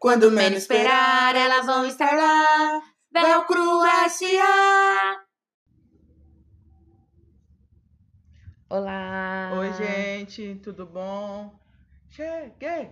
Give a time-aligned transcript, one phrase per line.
[0.00, 2.82] Quando menos esperar, elas vão estar lá.
[3.12, 5.24] Velcro S.A.
[8.70, 9.50] Olá!
[9.58, 11.52] Oi, gente, tudo bom?
[12.08, 12.90] Cheguei!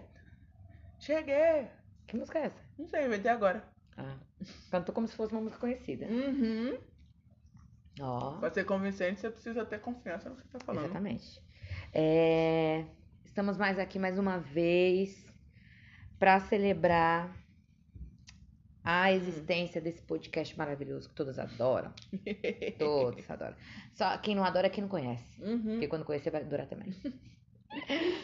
[0.98, 1.68] Cheguei!
[2.06, 2.60] Que música é essa?
[2.79, 3.66] Não sei, inventei agora.
[3.96, 4.16] Ah,
[4.70, 6.04] cantou como se fosse uma música conhecida.
[6.06, 6.79] Uhum.
[8.02, 10.84] Ó, Pra ser convincente, você precisa ter confiança no que você tá falando.
[10.84, 11.40] exatamente.
[11.95, 12.84] É,
[13.25, 15.27] estamos mais aqui mais uma vez
[16.19, 17.34] para celebrar
[18.82, 21.92] a existência desse podcast maravilhoso que todos adoram.
[22.79, 23.55] Todos adoram.
[23.92, 25.42] Só quem não adora é quem não conhece.
[25.42, 25.73] Uhum.
[25.73, 26.95] Porque quando conhecer vai adorar também.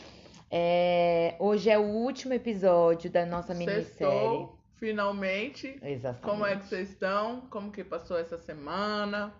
[0.56, 3.84] É, hoje é o último episódio da nossa minissérie.
[3.86, 5.80] Sextou, finalmente.
[5.82, 6.22] Exatamente.
[6.22, 7.40] Como é que vocês estão?
[7.50, 9.34] Como que passou essa semana?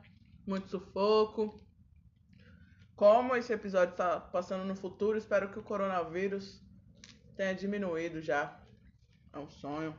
[0.44, 1.54] Muito sufoco.
[2.96, 6.63] Como esse episódio está passando no futuro, espero que o coronavírus
[7.36, 8.60] tenha diminuído já.
[9.32, 9.96] É um sonho.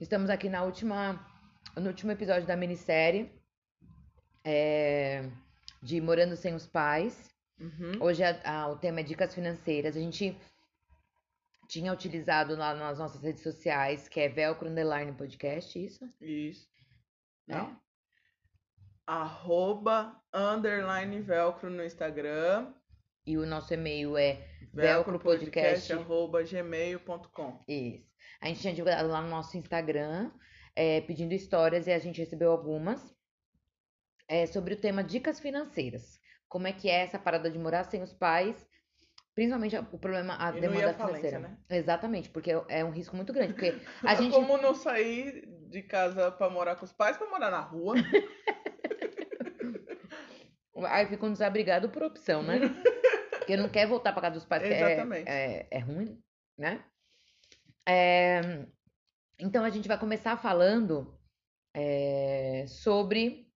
[0.00, 1.24] Estamos aqui na última,
[1.76, 3.30] no último episódio da minissérie
[4.44, 5.28] é,
[5.82, 7.28] de Morando Sem os Pais.
[7.60, 7.92] Uhum.
[8.00, 9.96] Hoje a- a- o tema é dicas financeiras.
[9.96, 10.36] A gente
[11.68, 16.08] tinha utilizado lá nas nossas redes sociais, que é Velcro Underline Podcast, isso?
[16.20, 16.68] Isso.
[17.46, 17.56] Né?
[17.56, 17.80] Não.
[19.06, 22.72] Arroba underline velcro no Instagram.
[23.26, 25.92] E o nosso e-mail é velcropodcast velcropodcast.
[25.92, 27.62] arroba gmail.com.
[27.68, 28.08] Isso.
[28.40, 30.30] A gente tinha divulgado lá no nosso Instagram,
[30.76, 33.14] é, pedindo histórias e a gente recebeu algumas
[34.28, 36.20] é, sobre o tema dicas financeiras.
[36.48, 38.66] Como é que é essa parada de morar sem os pais,
[39.34, 41.38] principalmente o problema, a E demanda financeira.
[41.40, 41.58] né?
[41.68, 43.52] Exatamente, porque é um risco muito grande.
[43.54, 43.74] Porque
[44.06, 44.32] a gente.
[44.32, 47.94] Como não sair de casa pra morar com os pais, pra morar na rua.
[50.86, 52.60] Aí fica um desabrigado por opção, né?
[53.48, 55.26] Porque não quer voltar pra casa dos pais, é, Exatamente.
[55.26, 56.22] é, é ruim,
[56.58, 56.84] né?
[57.88, 58.66] É,
[59.38, 61.18] então a gente vai começar falando
[61.74, 63.50] é, sobre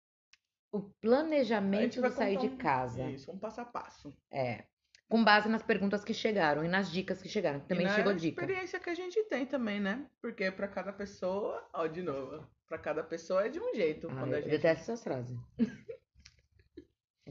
[0.72, 3.04] o A planejamento de sair de um- casa.
[3.10, 4.16] Isso, um passo a passo.
[4.31, 4.64] É.
[5.10, 7.60] Com base nas perguntas que chegaram e nas dicas que chegaram.
[7.60, 8.41] que Também e na chegou dica.
[8.41, 10.06] experiência que a gente tem também, né?
[10.22, 14.08] Porque pra cada pessoa, ó, de novo, pra cada pessoa é de um jeito.
[14.10, 14.50] Ah, quando a eu gente...
[14.52, 15.38] detesto essas frases.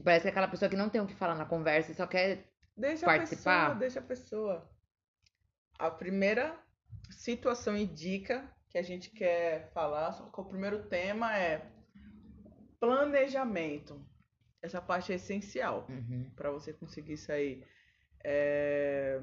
[0.04, 2.06] Parece que é aquela pessoa que não tem o que falar na conversa e só
[2.06, 2.51] quer.
[2.76, 3.54] Deixa participar.
[3.54, 4.70] a pessoa, deixa a pessoa.
[5.78, 6.58] A primeira
[7.10, 11.70] situação e dica que a gente quer falar, o primeiro tema é
[12.80, 14.04] planejamento.
[14.62, 16.30] Essa parte é essencial Uhum.
[16.36, 17.66] para você conseguir sair.
[18.24, 19.20] É,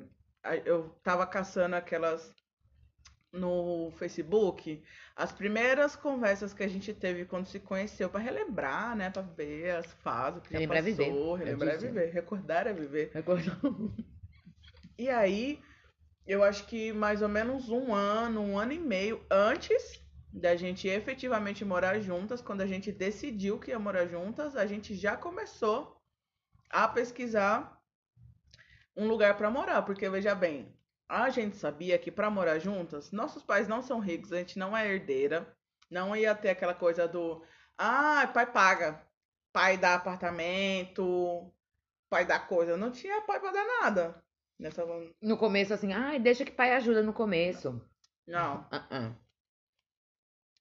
[0.66, 2.34] Eu tava caçando aquelas
[3.32, 4.84] no Facebook,
[5.16, 9.76] as primeiras conversas que a gente teve quando se conheceu para relembrar, né, para ver
[9.76, 13.12] as fases que já Relembrar é passou, viver, eu relembrar é viver, recordar é viver.
[14.98, 15.62] E aí,
[16.28, 20.02] eu acho que mais ou menos um ano, um ano e meio antes
[20.32, 24.96] da gente efetivamente morar juntas, quando a gente decidiu que ia morar juntas, a gente
[24.96, 26.00] já começou
[26.70, 27.82] a pesquisar
[28.96, 30.72] um lugar para morar, porque veja bem,
[31.10, 34.78] a gente sabia que para morar juntas, nossos pais não são ricos, a gente não
[34.78, 35.52] é herdeira,
[35.90, 37.44] não ia ter aquela coisa do,
[37.76, 39.02] ah, pai paga,
[39.52, 41.52] pai dá apartamento,
[42.10, 44.24] pai dá coisa, não tinha pai para dar nada.
[44.60, 44.86] Nessa
[45.22, 47.82] No começo, assim, ai, deixa que pai ajuda no começo.
[48.28, 48.68] não.
[48.72, 49.14] Ah, ah.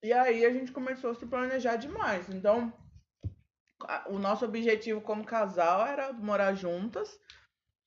[0.03, 2.29] E aí a gente começou a se planejar demais.
[2.31, 2.73] Então,
[4.07, 7.19] o nosso objetivo como casal era morar juntas.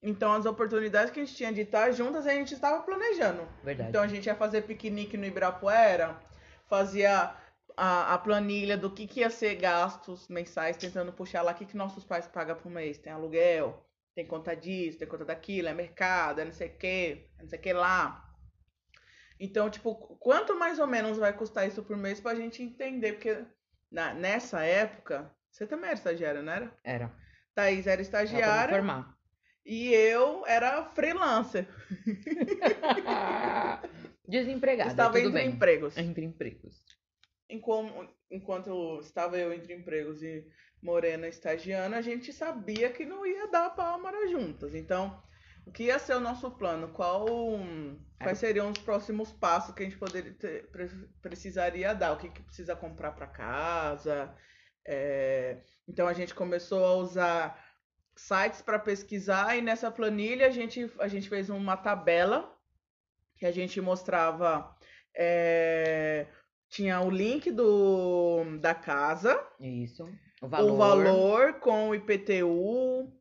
[0.03, 3.47] Então, as oportunidades que a gente tinha de estar juntas, a gente estava planejando.
[3.63, 3.89] Verdade.
[3.89, 6.19] Então, a gente ia fazer piquenique no Ibirapuera,
[6.67, 7.35] fazia
[7.78, 11.66] a, a planilha do que, que ia ser gastos mensais, tentando puxar lá o que,
[11.66, 12.97] que nossos pais pagam por mês.
[12.97, 13.85] Tem aluguel,
[14.16, 17.50] tem conta disso, tem conta daquilo, é mercado, é não sei o que, é não
[17.50, 18.28] sei o que lá.
[19.39, 23.13] Então, tipo, quanto mais ou menos vai custar isso por mês pra gente entender?
[23.13, 23.44] Porque
[23.91, 26.72] na, nessa época, você também era estagiária, não era?
[26.83, 27.12] Era.
[27.53, 29.18] Thaís era estagiária formar.
[29.66, 31.68] E eu era freelancer.
[34.28, 34.92] Desempregada.
[34.92, 35.50] Estava entre bem.
[35.50, 35.98] empregos.
[35.98, 36.84] Entre empregos.
[37.50, 40.46] Enquanto, enquanto estava eu entre empregos e
[40.81, 44.74] Morena estagiando, a gente sabia que não ia dar para morar juntas.
[44.74, 45.22] Então,
[45.66, 46.88] o que ia ser o nosso plano?
[46.90, 47.25] Qual,
[48.22, 52.14] quais seriam os próximos passos que a gente poderia ter- pre- precisaria dar?
[52.14, 54.34] O que, que precisa comprar para casa?
[54.88, 55.57] É,
[55.88, 57.70] então, a gente começou a usar
[58.27, 62.50] sites para pesquisar e nessa planilha a gente, a gente fez uma tabela
[63.38, 64.75] que a gente mostrava.
[65.15, 66.27] é,
[66.69, 70.09] tinha o link do, da casa, Isso.
[70.41, 70.71] O valor.
[70.71, 73.12] o valor com o IPTU.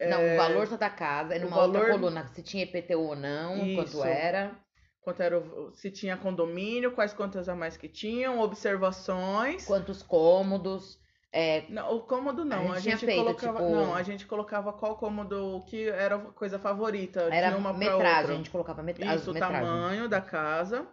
[0.00, 1.34] Não, é, o valor só da casa.
[1.34, 3.76] E o numa outra valor- coluna, se tinha IPTU ou não, Isso.
[3.96, 4.56] quanto era.
[5.00, 9.64] quanto era se tinha condomínio, quais contas a mais que tinham, observações.
[9.64, 11.00] Quantos cômodos.
[11.30, 14.02] É, Não, o cômodo não, A a gente tinha gente, feito, colocava, tipo- não, a
[14.02, 18.06] gente colocava qual cômodo, o que era a coisa favorita era de uma pra metragem,
[18.20, 18.32] outra.
[18.32, 19.60] a gente colocava met as Isso, o metragens.
[19.68, 20.86] tamanho da casa.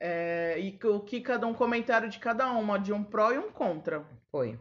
[0.00, 3.50] é, e o que cada um comentário de cada uma, de um pró e um
[3.50, 4.04] contra.
[4.30, 4.58] Foi.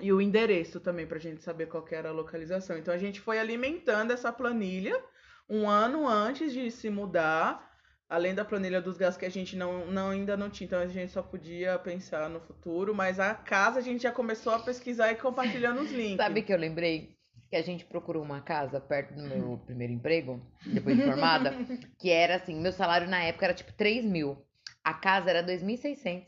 [0.00, 2.76] E o endereço também, pra gente saber qual era a localização.
[2.76, 5.00] Então a gente foi alimentando essa planilha
[5.48, 7.67] um ano antes de se mudar.
[8.08, 10.86] Além da planilha dos gastos que a gente não, não ainda não tinha, então a
[10.86, 15.12] gente só podia pensar no futuro, mas a casa a gente já começou a pesquisar
[15.12, 16.16] e compartilhando os links.
[16.16, 17.14] Sabe que eu lembrei?
[17.50, 21.54] Que a gente procurou uma casa perto do meu primeiro emprego, depois de formada,
[21.98, 24.42] que era assim, meu salário na época era tipo 3 mil.
[24.82, 26.24] A casa era 2.600.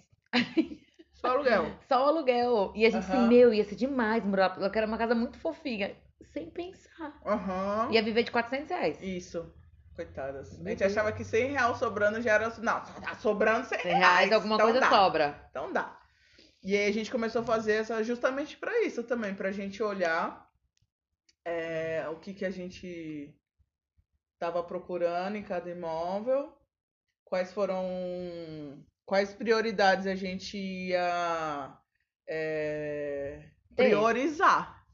[1.15, 1.79] Só aluguel.
[1.89, 2.73] Só o aluguel.
[2.75, 3.29] E a gente assim, Aham.
[3.29, 4.59] meu, ia ser demais morar.
[4.61, 5.97] Eu quero uma casa muito fofinha.
[6.21, 7.19] Sem pensar.
[7.25, 7.91] Aham.
[7.91, 9.03] Ia viver de 400 reais.
[9.03, 9.51] Isso.
[10.05, 10.53] Coitadas.
[10.55, 10.93] A gente Deus.
[10.93, 12.49] achava que 100 reais sobrando já era.
[12.59, 14.01] Não, tá sobrando 100 100 reais.
[14.01, 14.89] reais, alguma então coisa dá.
[14.89, 15.47] sobra.
[15.51, 15.99] Então dá.
[16.63, 20.51] E aí a gente começou a fazer essa justamente pra isso também, pra gente olhar
[21.45, 23.35] é, o que, que a gente
[24.39, 26.53] tava procurando em cada imóvel,
[27.25, 28.85] quais foram.
[29.05, 31.79] quais prioridades a gente ia
[32.29, 34.85] é, priorizar.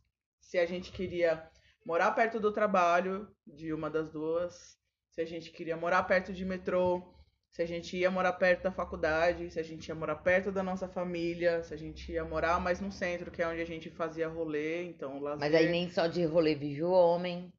[0.41, 1.49] Se a gente queria
[1.85, 4.77] morar perto do trabalho de uma das duas,
[5.17, 7.03] se a gente queria morar perto de metrô,
[7.51, 10.63] se a gente ia morar perto da faculdade, se a gente ia morar perto da
[10.63, 13.89] nossa família, se a gente ia morar mais no centro, que é onde a gente
[13.89, 15.41] fazia rolê, então lazer.
[15.41, 17.51] Mas aí nem só de rolê vive o homem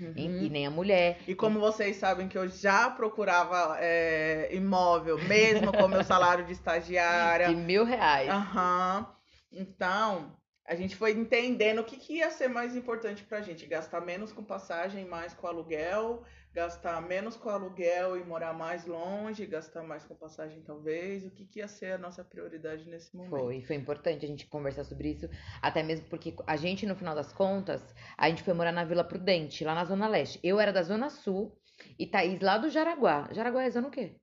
[0.00, 0.12] Uhum.
[0.16, 1.20] e, e nem a mulher.
[1.28, 6.52] E como vocês sabem que eu já procurava é, imóvel, mesmo com meu salário de
[6.52, 7.48] estagiária.
[7.48, 8.28] De mil reais.
[8.28, 9.06] Aham.
[9.50, 10.36] Então,
[10.68, 13.66] a gente foi entendendo o que, que ia ser mais importante pra gente.
[13.66, 16.24] Gastar menos com passagem, mais com aluguel.
[16.52, 19.46] Gastar menos com aluguel e morar mais longe.
[19.46, 21.24] Gastar mais com passagem, talvez.
[21.24, 23.30] O que, que ia ser a nossa prioridade nesse momento.
[23.30, 25.28] Foi, foi importante a gente conversar sobre isso,
[25.62, 29.04] até mesmo porque a gente, no final das contas, a gente foi morar na Vila
[29.04, 30.40] Prudente, lá na Zona Leste.
[30.42, 31.56] Eu era da Zona Sul
[31.98, 33.28] e Thaís lá do Jaraguá.
[33.32, 34.16] Jaraguá é zona o quê?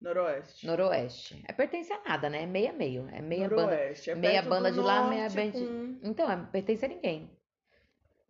[0.00, 0.66] Noroeste.
[0.66, 1.42] Noroeste.
[1.48, 2.42] É pertence a nada, né?
[2.42, 3.08] É meia meio.
[3.12, 3.62] É meia banda.
[3.62, 4.10] Noroeste.
[4.10, 7.30] É meia banda de lá, meia banda de- com- Então, é, pertence a ninguém.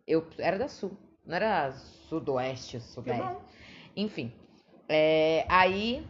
[0.07, 3.21] Eu era da Sul, não era Sudoeste, Sudeste.
[3.95, 4.31] Enfim.
[4.87, 6.07] é, aí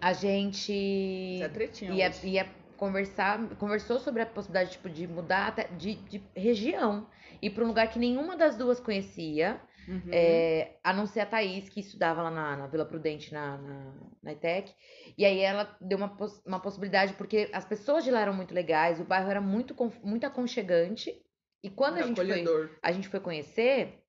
[0.00, 2.26] a gente Isso é tretinha ia, hoje.
[2.28, 2.46] ia
[2.78, 7.06] conversar, conversou sobre a possibilidade tipo, de mudar de, de região.
[7.42, 10.08] Ir para um lugar que nenhuma das duas conhecia, Uhum.
[10.10, 13.92] é, a não ser a Thaís, que estudava lá na, na Vila Prudente, na, na,
[14.22, 14.72] na ITEC.
[15.16, 18.54] E aí ela deu uma, poss- uma possibilidade, porque as pessoas de lá eram muito
[18.54, 21.14] legais, o bairro era muito, muito aconchegante.
[21.62, 22.44] E quando a gente, foi,
[22.82, 24.02] a gente foi conhecer,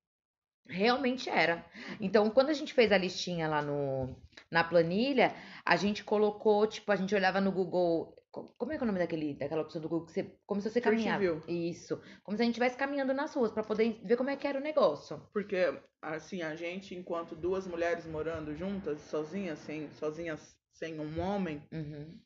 [0.67, 1.65] realmente era.
[1.99, 4.15] Então, quando a gente fez a listinha lá no,
[4.49, 5.33] na planilha,
[5.63, 8.14] a gente colocou, tipo, a gente olhava no Google.
[8.35, 10.05] Co- Como é que é o nome daquele, daquela opção do Google?
[10.07, 11.23] Que você, como se você caminhava.
[11.47, 12.01] Isso.
[12.23, 14.59] Como se a gente estivesse caminhando nas ruas pra poder ver como é que era
[14.59, 15.19] o negócio.
[15.31, 15.57] Porque,
[16.01, 22.19] assim, a gente, enquanto duas mulheres morando juntas, sozinhas, sem, sozinhas, sem um homem, Uhum.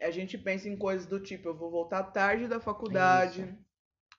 [0.00, 3.58] a gente pensa em coisas do tipo, eu vou voltar tarde da faculdade, Isso.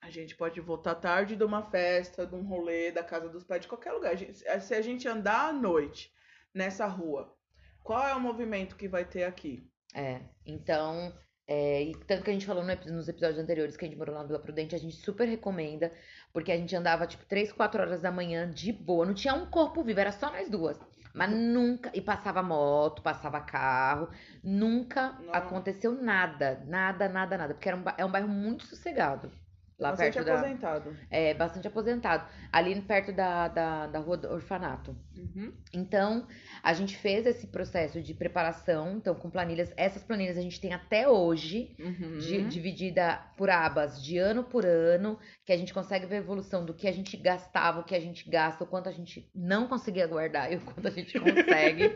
[0.00, 3.62] a gente pode voltar tarde de uma festa, de um rolê, da casa dos pais,
[3.62, 4.12] de qualquer lugar.
[4.12, 6.12] A gente- Se a gente andar à noite
[6.54, 7.36] nessa rua,
[7.82, 9.68] qual é o movimento que vai ter aqui?
[9.96, 11.10] É, então,
[11.48, 14.14] é, e tanto que a gente falou no nos episódios anteriores que a gente morou
[14.14, 15.90] lá na Vila Prudente, a gente super recomenda,
[16.34, 19.46] porque a gente andava tipo 3, 4 horas da manhã de boa, não tinha um
[19.46, 20.78] corpo vivo, era só nós duas.
[21.14, 24.10] Mas nunca, e passava moto, passava carro,
[24.44, 25.32] nunca Não.
[25.32, 29.32] aconteceu nada, nada, nada, nada, porque era um, é um bairro muito sossegado.
[29.78, 30.34] Lá Bastante perto da.
[30.38, 30.96] aposentado.
[31.10, 32.26] É, bastante aposentado.
[32.50, 34.96] Ali perto da, da, da rua do orfanato.
[35.14, 35.52] Uhum.
[35.70, 36.26] Então,
[36.62, 39.70] a gente fez esse processo de preparação, então, com planilhas.
[39.76, 42.16] Essas planilhas a gente tem até hoje, Uhum.
[42.18, 46.64] di- dividida por abas de ano por ano, que a gente consegue ver a evolução
[46.64, 49.66] do que a gente gastava, o que a gente gasta, o quanto a gente não
[49.68, 51.92] conseguia guardar e o quanto a gente consegue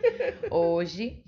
[0.51, 1.23] hoje.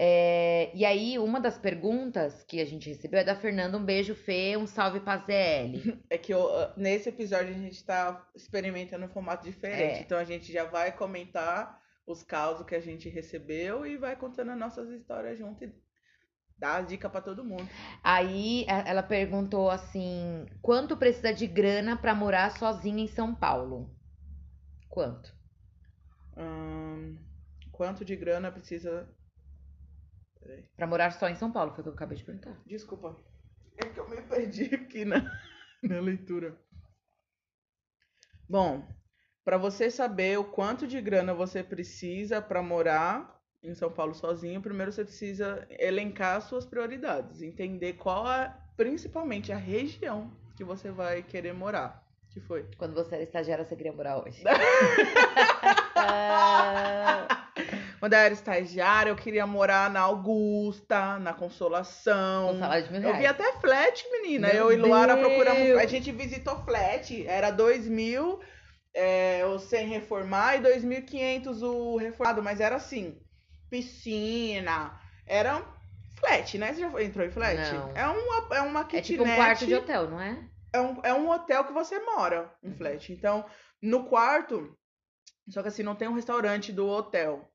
[0.00, 3.76] É, e aí, uma das perguntas que a gente recebeu é da Fernanda.
[3.76, 4.56] Um beijo, Fê.
[4.56, 5.98] Um salve pra ZL.
[6.08, 9.98] É que eu, ah, nesse episódio a gente tá experimentando um formato diferente.
[9.98, 10.00] É.
[10.00, 14.52] Então a gente já vai comentar os causos que a gente recebeu e vai contando
[14.52, 15.74] as nossas histórias junto e
[16.56, 17.68] dar as dicas pra todo mundo.
[18.02, 23.94] Aí ela perguntou assim: quanto precisa de grana pra morar sozinha em São Paulo?
[24.88, 25.36] Quanto?
[26.36, 27.16] Ahn,
[27.72, 29.08] quanto de grana precisa.
[30.76, 32.60] Pra morar só em São Paulo, foi o que eu acabei de perguntar.
[32.66, 33.16] Desculpa.
[33.76, 35.20] É que eu me perdi aqui na,
[35.82, 36.56] na leitura.
[38.48, 38.86] Bom,
[39.48, 44.60] Pra você saber o quanto de grana você precisa pra morar em São Paulo sozinho,
[44.60, 50.90] primeiro você precisa elencar as suas prioridades, entender qual é principalmente a região que você
[50.90, 52.06] vai querer morar.
[52.28, 52.66] Que foi?
[52.76, 54.44] Quando você era estagiária, você queria morar hoje.
[57.98, 62.52] Quando eu era estagiária, eu queria morar na Augusta, na Consolação.
[62.52, 63.30] Com salário de mil Eu vi reais.
[63.40, 64.48] até flat, menina.
[64.48, 65.26] Meu eu e Luara Deus!
[65.26, 65.78] procuramos.
[65.78, 67.26] A gente visitou flat.
[67.26, 68.40] Era 2 mil
[68.94, 72.42] é, o sem reformar e 2.500 o reformado.
[72.42, 73.18] Mas era assim:
[73.68, 74.98] piscina.
[75.26, 75.62] Era
[76.20, 76.72] flat, né?
[76.72, 77.72] Você já entrou em flat?
[77.72, 77.90] Não.
[77.96, 79.06] É uma, é uma É kitnet.
[79.06, 80.38] tipo um quarto de hotel, não é?
[80.72, 83.12] é um, é um hotel que você mora, um flat.
[83.12, 83.44] Então,
[83.82, 84.72] no quarto,
[85.48, 87.48] só que assim, não tem um restaurante do hotel.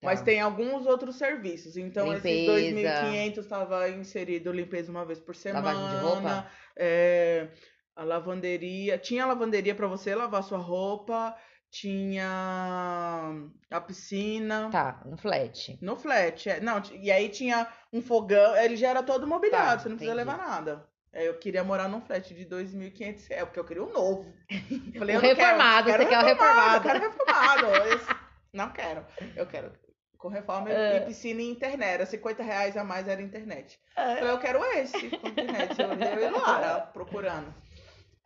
[0.00, 0.06] Tá.
[0.08, 1.76] Mas tem alguns outros serviços.
[1.76, 2.52] Então, Limpeza.
[2.58, 5.72] esses 2.500 estava inserido limpeza uma vez por semana.
[5.72, 6.46] Lavagem de roupa?
[6.76, 7.48] é,
[7.94, 8.98] a lavanderia.
[8.98, 11.34] Tinha lavanderia para você lavar sua roupa.
[11.70, 13.32] Tinha
[13.70, 14.68] a piscina.
[14.70, 15.78] Tá, um flat.
[15.80, 16.48] No flat.
[16.48, 16.60] é.
[16.60, 18.56] Não, e aí tinha um fogão.
[18.56, 20.30] Ele já era todo mobiliado, Tá, você não precisa entendi.
[20.30, 20.86] levar nada.
[21.12, 24.30] É, Eu queria morar num flat de 2.500 reais, porque eu queria um novo.
[24.98, 26.82] Falei, O eu não reformado, quero, você quer o Eu reformado.
[26.88, 27.66] quero reformado.
[27.94, 28.16] Esse-
[28.52, 29.04] Não quero.
[29.34, 29.72] Eu quero
[30.18, 30.98] com reforma É.
[30.98, 31.94] e piscina e internet.
[31.94, 33.78] Era 50 reais a mais era internet.
[33.94, 35.80] Falei, eu quero esse com internet.
[35.80, 37.54] Eu, eu e Lara procurando.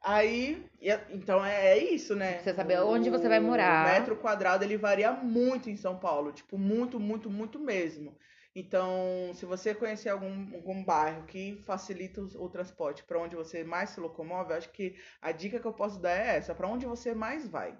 [0.02, 0.64] Aí,
[1.10, 2.34] então é, é isso, né?
[2.34, 3.86] Precisa saber onde você vai morar.
[3.86, 6.32] O metro quadrado, ele varia muito em São Paulo.
[6.32, 8.16] Tipo, muito, muito, muito mesmo.
[8.54, 13.62] Então, se você conhecer algum, algum bairro que facilita o, o transporte para onde você
[13.62, 16.54] mais se locomove, eu acho que a dica que eu posso dar é essa.
[16.54, 17.78] Para onde você mais vai.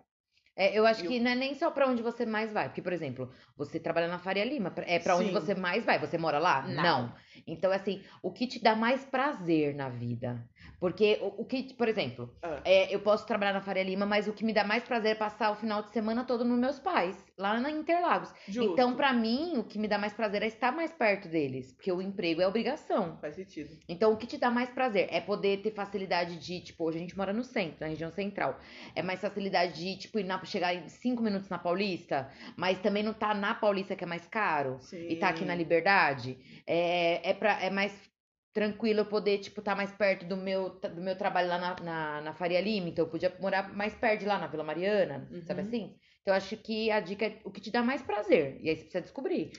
[0.57, 2.69] É, eu acho que não é nem só pra onde você mais vai.
[2.69, 4.73] Porque, por exemplo, você trabalha na Faria Lima.
[4.87, 5.99] É pra onde você mais vai.
[5.99, 6.62] Você mora lá?
[6.83, 7.14] Não.
[7.47, 10.45] Então, assim, o que te dá mais prazer na vida?
[10.81, 12.61] Porque o, o que, por exemplo, Ah.
[12.65, 15.15] é, eu posso trabalhar na Faria Lima, mas o que me dá mais prazer é
[15.15, 18.33] passar o final de semana todo nos meus pais, lá na Interlagos.
[18.49, 18.73] Justo.
[18.73, 21.73] Então, pra mim, o que me dá mais prazer é estar mais perto deles.
[21.75, 23.19] Porque o emprego é obrigação.
[23.21, 23.79] Faz sentido.
[23.87, 27.01] Então, o que te dá mais prazer é poder ter facilidade de, tipo, hoje a
[27.01, 28.59] gente mora no centro, na região central.
[28.95, 33.03] É mais facilidade de, tipo, ir na, chegar em cinco minutos na Paulista, mas também
[33.03, 35.09] não tá na Paulista que é mais caro Sim.
[35.11, 36.39] e tá aqui na Liberdade.
[36.67, 38.10] É, é, pra, é mais
[38.52, 42.21] tranquilo eu poder, tipo, tá mais perto do meu, do meu trabalho lá na, na,
[42.23, 42.88] na Faria Lima.
[42.88, 45.62] Então, eu podia morar mais perto de lá, na Vila Mariana, sabe Uhum.
[45.62, 45.99] assim?
[46.23, 48.61] Então, eu acho que a dica é o que te dá mais prazer.
[48.62, 49.52] E aí você precisa descobrir.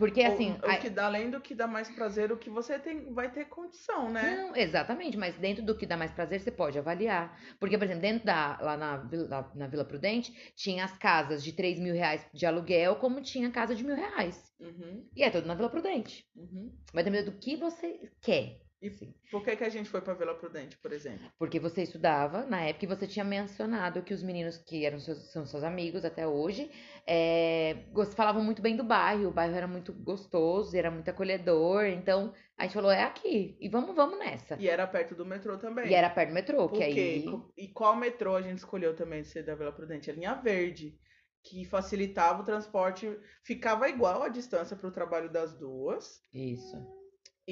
[0.00, 0.52] Porque, assim...
[0.52, 3.30] o, o que dá, além do que dá mais prazer, o que você tem, vai
[3.30, 4.34] ter condição, né?
[4.34, 7.38] Não, exatamente, mas dentro do que dá mais prazer, você pode avaliar.
[7.60, 9.06] Porque, por exemplo, dentro da, lá na,
[9.54, 13.74] na Vila Prudente, tinha as casas de 3 mil reais de aluguel, como tinha casa
[13.74, 14.54] de mil reais.
[14.58, 16.26] Uhum, E é tudo na Vila Prudente.
[16.34, 16.72] uhum.
[16.94, 18.58] Vai depender do que você quer.
[18.82, 18.90] E
[19.30, 21.30] por que, que a gente foi pra Vila Prudente, por exemplo?
[21.38, 25.30] Porque você estudava na época e você tinha mencionado que os meninos que eram seus,
[25.30, 26.70] são seus amigos até hoje
[27.06, 27.84] é,
[28.14, 29.28] falavam muito bem do bairro.
[29.28, 31.84] O bairro era muito gostoso, era muito acolhedor.
[31.84, 33.56] Então a gente falou: é aqui.
[33.60, 34.56] E vamos, vamos nessa.
[34.58, 35.88] E era perto do metrô também.
[35.88, 37.24] E era perto do metrô, Por que aí.
[37.56, 40.10] E qual metrô a gente escolheu também de ser da Vila Prudente?
[40.10, 40.98] A linha verde,
[41.42, 46.22] que facilitava o transporte, ficava igual a distância para o trabalho das duas.
[46.32, 46.99] Isso.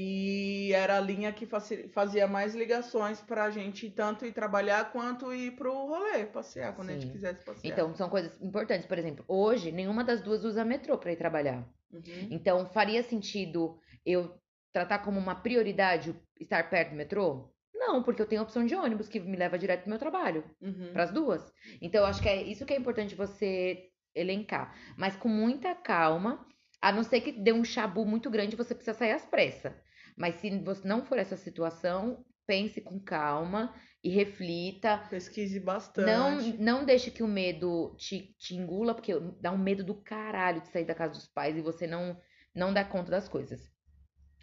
[0.01, 1.45] E era a linha que
[1.89, 6.93] fazia mais ligações pra gente tanto ir trabalhar quanto ir pro rolê, passear, quando a
[6.93, 7.13] gente Sim.
[7.13, 7.73] quisesse passear.
[7.73, 8.87] Então, são coisas importantes.
[8.87, 11.69] Por exemplo, hoje, nenhuma das duas usa metrô para ir trabalhar.
[11.93, 12.29] Uhum.
[12.31, 14.39] Então, faria sentido eu
[14.73, 17.53] tratar como uma prioridade estar perto do metrô?
[17.75, 20.45] Não, porque eu tenho a opção de ônibus que me leva direto pro meu trabalho,
[20.63, 20.93] Uhum.
[20.93, 21.53] para as duas.
[21.83, 26.47] Então, eu acho que é isso que é importante você elencar, mas com muita calma,
[26.81, 29.73] a não ser que dê um chabu muito grande, você precisa sair às pressas.
[30.17, 34.99] Mas se você não for essa situação, pense com calma e reflita.
[35.11, 36.57] Pesquise bastante.
[36.59, 40.61] Não, não deixe que o medo te, te engula, porque dá um medo do caralho
[40.61, 42.19] de sair da casa dos pais e você não,
[42.55, 43.61] não dá conta das coisas.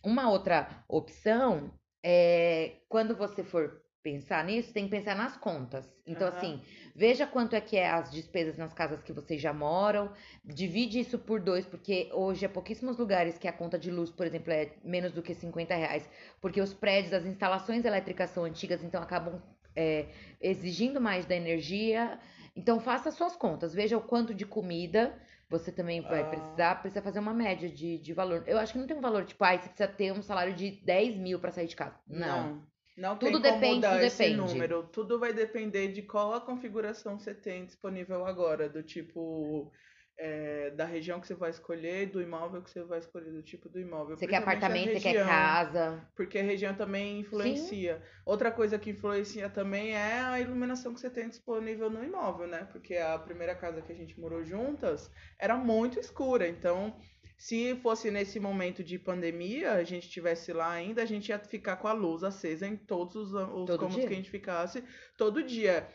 [0.03, 1.73] Uma outra opção
[2.03, 5.91] é quando você for pensar nisso, tem que pensar nas contas.
[6.05, 6.37] Então, Aham.
[6.37, 6.61] assim,
[6.95, 10.11] veja quanto é que é as despesas nas casas que vocês já moram,
[10.43, 14.25] divide isso por dois, porque hoje é pouquíssimos lugares que a conta de luz, por
[14.25, 16.09] exemplo, é menos do que 50 reais,
[16.41, 19.41] porque os prédios, as instalações elétricas são antigas, então acabam
[19.75, 20.05] é,
[20.39, 22.17] exigindo mais da energia.
[22.55, 25.13] Então, faça suas contas, veja o quanto de comida
[25.49, 26.25] você também vai Ah.
[26.25, 28.43] precisar, precisa fazer uma média de, de valor.
[28.47, 30.71] Eu acho que não tem um valor tipo, ah, você precisa ter um salário de
[30.71, 31.99] 10 mil pra sair de casa.
[32.07, 32.53] Não.
[32.53, 32.74] Não.
[32.97, 34.83] Não Tudo tem como depende, esse número.
[34.83, 38.69] Tudo vai depender de qual a configuração você tem disponível agora.
[38.69, 39.71] Do tipo,
[40.17, 43.67] é, da região que você vai escolher, do imóvel que você vai escolher, do tipo
[43.67, 44.15] do imóvel.
[44.15, 46.07] Você quer apartamento, você quer região, casa.
[46.15, 48.01] Porque a região também influencia.
[48.25, 52.67] Outra coisa que influencia também é a iluminação que você tem disponível no imóvel, né?
[52.71, 56.47] Porque a primeira casa que a gente morou juntas era muito escura.
[56.47, 56.95] Então,
[57.37, 61.75] se fosse nesse momento de pandemia, a gente tivesse lá ainda, a gente ia ficar
[61.77, 64.07] com a luz acesa em todos os, os Todo cômodos dia.
[64.07, 64.83] que a gente ficasse
[65.17, 65.87] todo dia.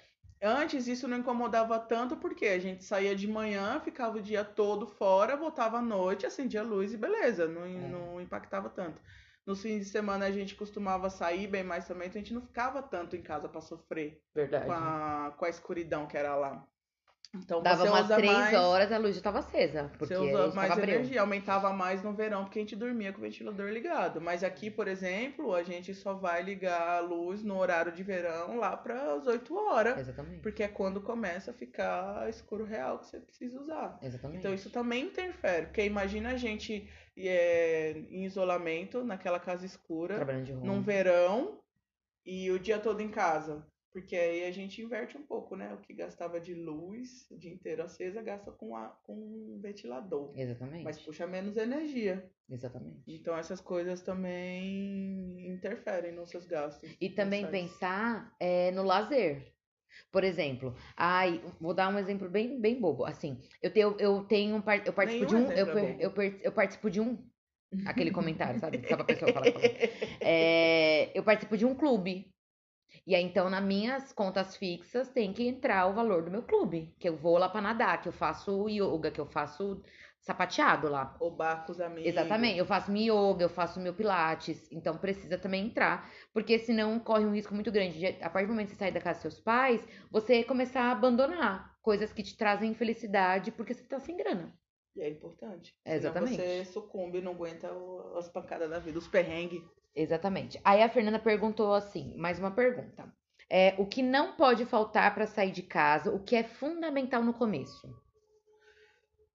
[0.42, 4.87] Antes isso não incomodava tanto porque a gente saía de manhã, ficava o dia todo
[4.87, 7.68] fora, voltava à noite, acendia a luz e beleza, não, É.
[7.88, 9.00] não impactava tanto.
[9.47, 12.42] Nos fins de semana a gente costumava sair bem mais também, então a gente não
[12.42, 14.64] ficava tanto em casa para sofrer Verdade.
[14.66, 16.66] com a, com a escuridão que era lá.
[17.32, 19.84] Então Dava umas três mais, horas, a luz já tava acesa.
[19.96, 20.94] Porque você a usa gente mais breu.
[20.96, 24.20] energia, aumentava mais no verão porque a gente dormia com o ventilador ligado.
[24.20, 28.56] Mas aqui, por exemplo, a gente só vai ligar a luz no horário de verão
[28.56, 29.99] lá para as 8 horas.
[29.99, 30.40] Exatamente.
[30.40, 33.96] Porque é quando começa a ficar escuro real que você precisa usar.
[34.02, 34.38] Exatamente.
[34.38, 40.25] Então isso também interfere, porque imagina a gente é, em isolamento, naquela casa escura,
[40.64, 41.60] num verão
[42.26, 43.64] e o dia todo em casa.
[43.92, 45.75] Porque aí a gente inverte um pouco, né?
[45.75, 50.32] O que gastava de luz o dia inteiro acesa, gasta com, a, com um ventilador.
[50.37, 50.85] Exatamente.
[50.85, 52.30] Mas puxa menos energia.
[52.49, 53.02] Exatamente.
[53.06, 56.88] Então essas coisas também interferem nos seus gastos.
[57.00, 59.52] E também pensar é, no lazer.
[60.12, 63.04] Por exemplo, ai, vou dar um exemplo bem, bem bobo.
[63.04, 66.40] Assim, eu tenho, eu tenho, um eu participo Nenhum de um, eu, é eu, per-
[66.42, 67.18] eu participo de um,
[67.85, 68.87] aquele comentário, sabe?
[68.88, 69.47] Só pra pessoa falar.
[70.20, 72.32] É, eu participo de um clube.
[73.06, 76.94] E aí, então, nas minhas contas fixas, tem que entrar o valor do meu clube.
[76.99, 79.82] Que eu vou lá pra nadar, que eu faço yoga, que eu faço
[80.20, 81.16] sapateado lá.
[81.20, 82.06] O bar com os amigos.
[82.06, 86.99] Exatamente, eu faço meu yoga, eu faço meu pilates, então precisa também entrar, porque senão
[87.00, 87.99] corre um risco muito grande.
[87.99, 90.82] de, A partir do momento que você sair da casa dos seus pais, você começar
[90.82, 94.52] a abandonar coisas que te trazem felicidade porque você tá sem grana.
[94.94, 95.75] E é importante.
[95.85, 96.37] É, exatamente.
[96.37, 97.70] Senão você sucumbe e não aguenta
[98.16, 99.62] as pancadas da vida, os perrengues.
[99.94, 100.61] Exatamente.
[100.64, 103.12] Aí a Fernanda perguntou assim, mais uma pergunta.
[103.49, 107.35] É, o que não pode faltar para sair de casa, o que é fundamental no
[107.35, 107.92] começo?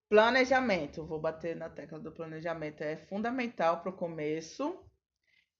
[0.08, 1.04] Planejamento.
[1.04, 2.80] Vou bater na tecla do planejamento.
[2.80, 4.82] É fundamental para o começo.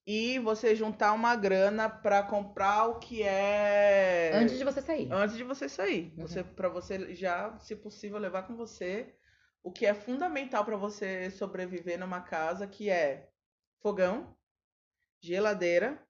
[0.06, 4.30] E você juntar uma grana para comprar o que é.
[4.34, 5.12] Antes de você sair.
[5.12, 6.14] antes de você sair.
[6.16, 6.26] Uhum.
[6.26, 9.12] Você, para você já, se possível, levar com você
[9.64, 13.28] o que é fundamental para você sobreviver numa casa, que é
[13.80, 14.32] fogão,
[15.20, 16.06] geladeira,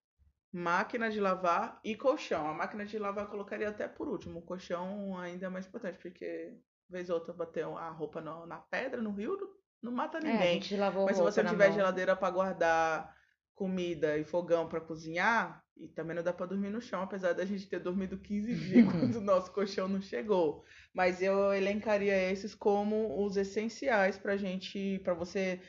[0.52, 2.48] máquina de lavar e colchão.
[2.48, 4.40] A máquina de lavar eu colocaria até por último.
[4.40, 8.58] O colchão ainda é mais importante, porque vez ou outra bater a roupa no- na
[8.58, 9.48] pedra, no rio, não,
[9.82, 10.46] não mata É, a ninguém.
[10.46, 11.72] gente lavou Mas se você tiver mão.
[11.72, 13.14] geladeira para guardar
[13.54, 17.44] comida e fogão para cozinhar, e também não dá para dormir no chão, apesar da
[17.44, 20.64] gente ter dormido 15 dias quando o nosso colchão não chegou.
[20.94, 25.60] Mas eu elencaria esses como os essenciais pra gente, para você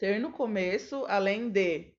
[0.00, 1.92] ter no começo, além de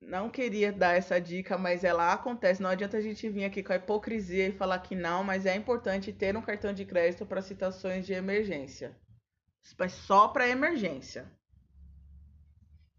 [0.00, 2.62] não queria dar essa dica, mas ela acontece.
[2.62, 5.54] Não adianta a gente vir aqui com a hipocrisia e falar que não, mas é
[5.54, 8.96] importante ter um cartão de crédito para situações de emergência.
[9.88, 11.30] Só para emergência.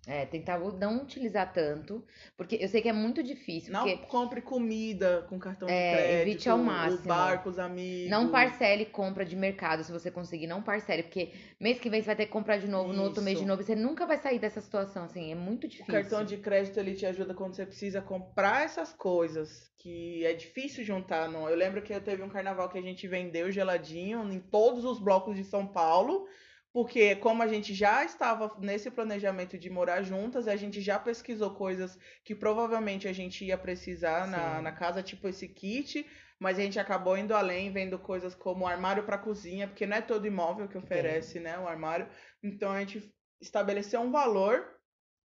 [0.05, 2.03] É, tentar não utilizar tanto,
[2.35, 5.91] porque eu sei que é muito difícil, Não porque compre comida com cartão de É,
[5.93, 6.21] crédito.
[6.27, 7.07] evite ao O máximo.
[7.07, 8.09] bar com os amigos.
[8.11, 12.07] não parcele compra de mercado, se você conseguir, não parcele, porque mês que vem você
[12.07, 13.47] vai ter que comprar de novo, no outro mês de Isso.
[13.47, 15.93] novo, e você nunca vai sair dessa situação, assim, é muito O difícil.
[15.93, 20.83] cartão de crédito ele te ajuda quando você precisa comprar essas coisas que é difícil
[20.83, 21.29] juntar.
[21.29, 21.49] Não.
[21.49, 24.99] Eu lembro que eu teve um carnaval que a gente vendeu geladinho em todos os
[24.99, 26.25] blocos de São Paulo,
[26.73, 31.53] porque como a gente já estava nesse planejamento de morar juntas, a gente já pesquisou
[31.53, 36.03] coisas que provavelmente a gente ia precisar na, na casa, tipo esse kit,
[36.39, 40.01] mas a gente acabou indo além, vendo coisas como armário para cozinha, porque não é
[40.01, 42.09] todo imóvel que oferece, né, o armário.
[42.41, 44.65] Então a gente estabeleceu um valor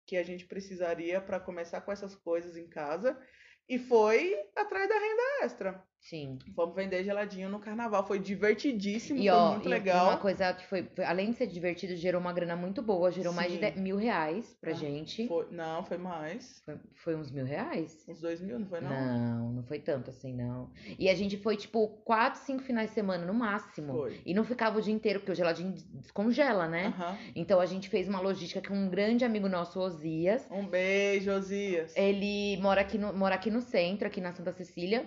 [0.07, 3.19] que a gente precisaria para começar com essas coisas em casa
[3.67, 5.85] e foi atrás da renda extra.
[6.01, 6.39] Sim.
[6.55, 10.07] Vamos vender geladinho no carnaval, foi divertidíssimo, E foi ó, muito e legal.
[10.09, 13.33] uma coisa que foi, foi- além de ser divertido, gerou uma grana muito boa, gerou
[13.33, 13.61] mais de Sim.
[13.61, 15.27] 10 mil reais pra Ah, gente.
[15.29, 16.63] Foi- não, foi mais.
[16.65, 18.05] Foi, foi uns mil reais?
[18.09, 18.89] Uns dois mil, não foi não?
[18.91, 20.71] Não, não foi tanto assim, não.
[20.99, 23.93] E a gente foi, tipo, quatro, cinco finais de semana no máximo.
[23.93, 24.21] Foi.
[24.25, 26.87] E não ficava o dia inteiro, porque o geladinho descongela, né?
[26.87, 27.19] Aham.
[27.37, 30.47] Então a gente fez uma logística com um grande amigo nosso, Osias.
[30.51, 31.95] Um beijo, Osias.
[31.97, 35.07] Ele mora aqui no, mora aqui no centro, aqui na Santa Cecília.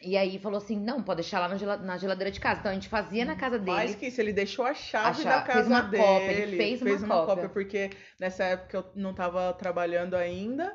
[0.00, 2.60] E aí falou assim: não, pode deixar lá na gela- na geladeira de casa.
[2.60, 3.76] Então a gente fazia na casa dele.
[3.76, 6.02] Mais que isso, ele deixou a chave A chave- da casa fez uma dele.
[6.02, 7.48] cópia, ele fez uma cópia.
[7.48, 10.72] porque nessa época eu não tava trabalhando ainda.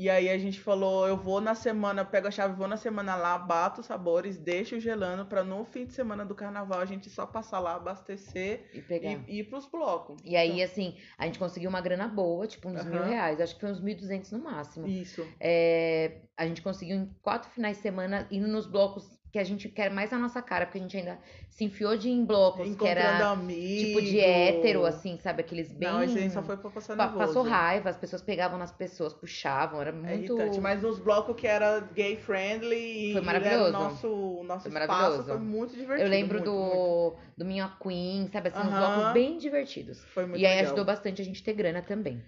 [0.00, 3.16] E aí a gente falou, eu vou na semana, pego a chave, vou na semana
[3.16, 7.10] lá, bato os sabores, deixo gelando pra no fim de semana do carnaval a gente
[7.10, 9.18] só passar lá, abastecer E pegar.
[9.26, 10.20] e ir pros blocos.
[10.24, 13.08] E aí, assim, a gente conseguiu uma grana boa, tipo uns mil Aham.
[13.10, 13.40] reais.
[13.40, 14.86] Acho que foi uns 1.200 no máximo.
[14.86, 15.26] Isso.
[15.40, 19.68] É, a gente conseguiu em quatro finais de semana indo nos blocos que a gente
[19.68, 21.18] quer mais a nossa cara, porque a gente ainda
[21.50, 23.80] se enfiou de em blocos que era amigos.
[23.80, 25.42] tipo de hétero, assim, sabe?
[25.42, 25.88] Aqueles bem.
[25.88, 27.26] Não, esse aí só foi pra passar Pa- nervoso.
[27.26, 30.32] Passou raiva, as pessoas pegavam nas pessoas, puxavam, era É muito.
[30.32, 33.72] irritante, mas nos blocos que era gay friendly Foi e maravilhoso.
[33.72, 35.24] nosso, nosso Foi espaço, maravilhoso.
[35.28, 36.06] foi muito divertido.
[36.06, 37.28] Eu lembro muito, do, muito.
[37.36, 38.48] do Minha Queen, sabe?
[38.48, 38.76] Assim, uns Aham.
[38.94, 40.02] blocos bem divertidos.
[40.04, 40.66] Foi muito E aí legal.
[40.66, 42.22] ajudou bastante a gente ter grana também.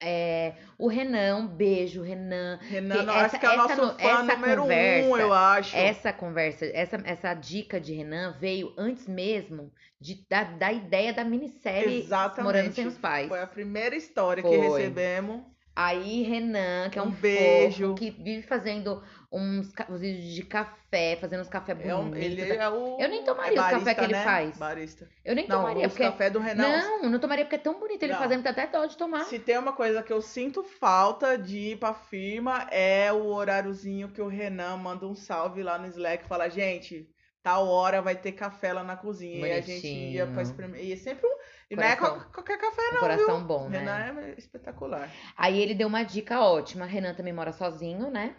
[0.00, 2.58] É, o Renan, um beijo, Renan.
[2.62, 5.76] Renan, que essa- acho que é o nosso no- fã número conversa- um, eu acho.
[5.76, 11.24] Essa conversa, essa, essa dica de Renan veio antes mesmo de, da, da ideia da
[11.24, 12.44] minissérie Exatamente.
[12.44, 13.28] Morando Sem os Pais.
[13.28, 14.58] Foi a primeira história que Foi.
[14.78, 15.42] recebemos.
[15.74, 17.88] Aí, Renan, que é um, Um beijo.
[17.90, 19.00] fofo, que vive fazendo
[19.30, 22.24] uns, vídeos de café, fazendo uns café É um- bonitos.
[22.24, 22.98] ele é o.
[22.98, 24.24] Eu nem tomaria é os café barista, que ele né?
[24.24, 24.56] faz.
[24.58, 25.08] Barista.
[25.24, 26.04] Eu nem Não, tomaria, os porque...
[26.04, 26.68] café do Renan.
[27.02, 28.18] Não, não tomaria porque é tão bonito ele Não.
[28.20, 29.24] fazendo que até dó de tomar.
[29.24, 34.08] Se tem uma coisa que eu sinto falta de ir pra firma é o horáriozinho
[34.08, 37.06] que o Renan manda um salve lá no Slack e fala, gente,
[37.42, 39.46] tal hora vai ter café lá na cozinha.
[39.46, 40.42] E a gente ia pra Bonitinho.
[40.50, 40.84] experimentar.
[40.86, 41.38] E é sempre um.
[41.70, 43.00] E não é qualquer café, Um não.
[43.00, 43.46] coração viu?
[43.46, 43.78] bom, né?
[43.80, 45.10] Renan é espetacular.
[45.36, 46.86] Aí ele deu uma dica ótima.
[46.86, 48.34] Renan também mora sozinho, né?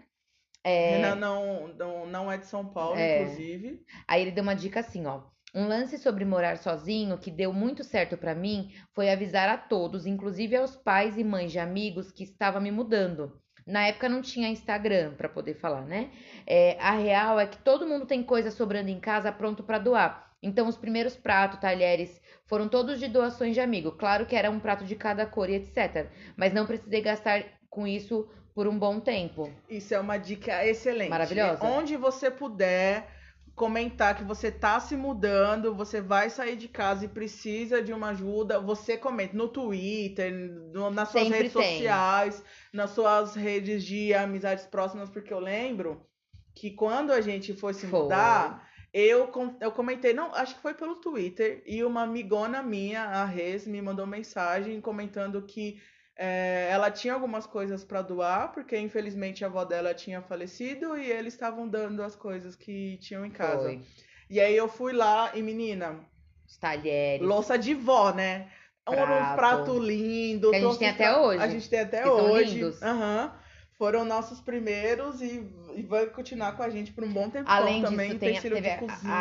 [0.63, 3.21] É, Renan não, não, não é de São Paulo, É.
[3.21, 3.81] inclusive.
[4.07, 5.23] Aí ele deu uma dica assim, ó.
[5.53, 10.05] Um lance sobre morar sozinho que deu muito certo pra mim foi avisar a todos,
[10.05, 13.41] inclusive aos pais e mães de amigos que estava me mudando.
[13.65, 16.11] Na época não tinha Instagram pra poder falar, né?
[16.45, 20.29] É, a real é que todo mundo tem coisa sobrando em casa pronto pra doar.
[20.41, 23.91] Então os primeiros pratos, talheres, foram todos de doações de amigo.
[23.91, 26.09] Claro que era um prato de cada cor e etc.
[26.37, 28.27] Mas não precisei gastar com isso
[28.59, 29.49] por um bom tempo.
[29.69, 31.09] Isso é uma dica excelente.
[31.09, 31.63] Maravilhosa.
[31.65, 33.07] Onde você puder
[33.55, 38.09] comentar que você tá se mudando, você vai sair de casa e precisa de uma
[38.09, 40.33] ajuda, você comenta no Twitter,
[40.73, 41.77] no- nas suas Sempre redes tem.
[41.77, 42.43] sociais,
[42.73, 46.05] nas suas redes de amizades próximas, porque eu lembro
[46.53, 48.01] que quando a gente foi se Foi.
[48.01, 53.23] mudar, eu, eu comentei, não, acho que foi pelo Twitter, e uma amigona minha, a
[53.23, 55.79] Rez, me mandou mensagem comentando que
[56.21, 61.09] é, ela tinha algumas coisas para doar, porque infelizmente a avó dela tinha falecido e
[61.09, 63.63] eles estavam dando as coisas que tinham em casa.
[63.63, 63.81] Foi.
[64.29, 65.97] E aí eu fui lá e, menina,
[66.45, 67.25] Os talheres.
[67.25, 68.49] louça de vó, né?
[68.87, 69.35] Um Prato.
[69.35, 70.49] prato lindo.
[70.49, 72.63] Que a gente tem até pra- hoje, A gente tem até que hoje.
[72.81, 73.33] Aham.
[73.77, 77.81] Foram nossos primeiros e, e vai continuar com a gente por um bom tempo Além
[77.81, 78.07] também.
[78.09, 78.77] disso, tem, utensílio teve de a,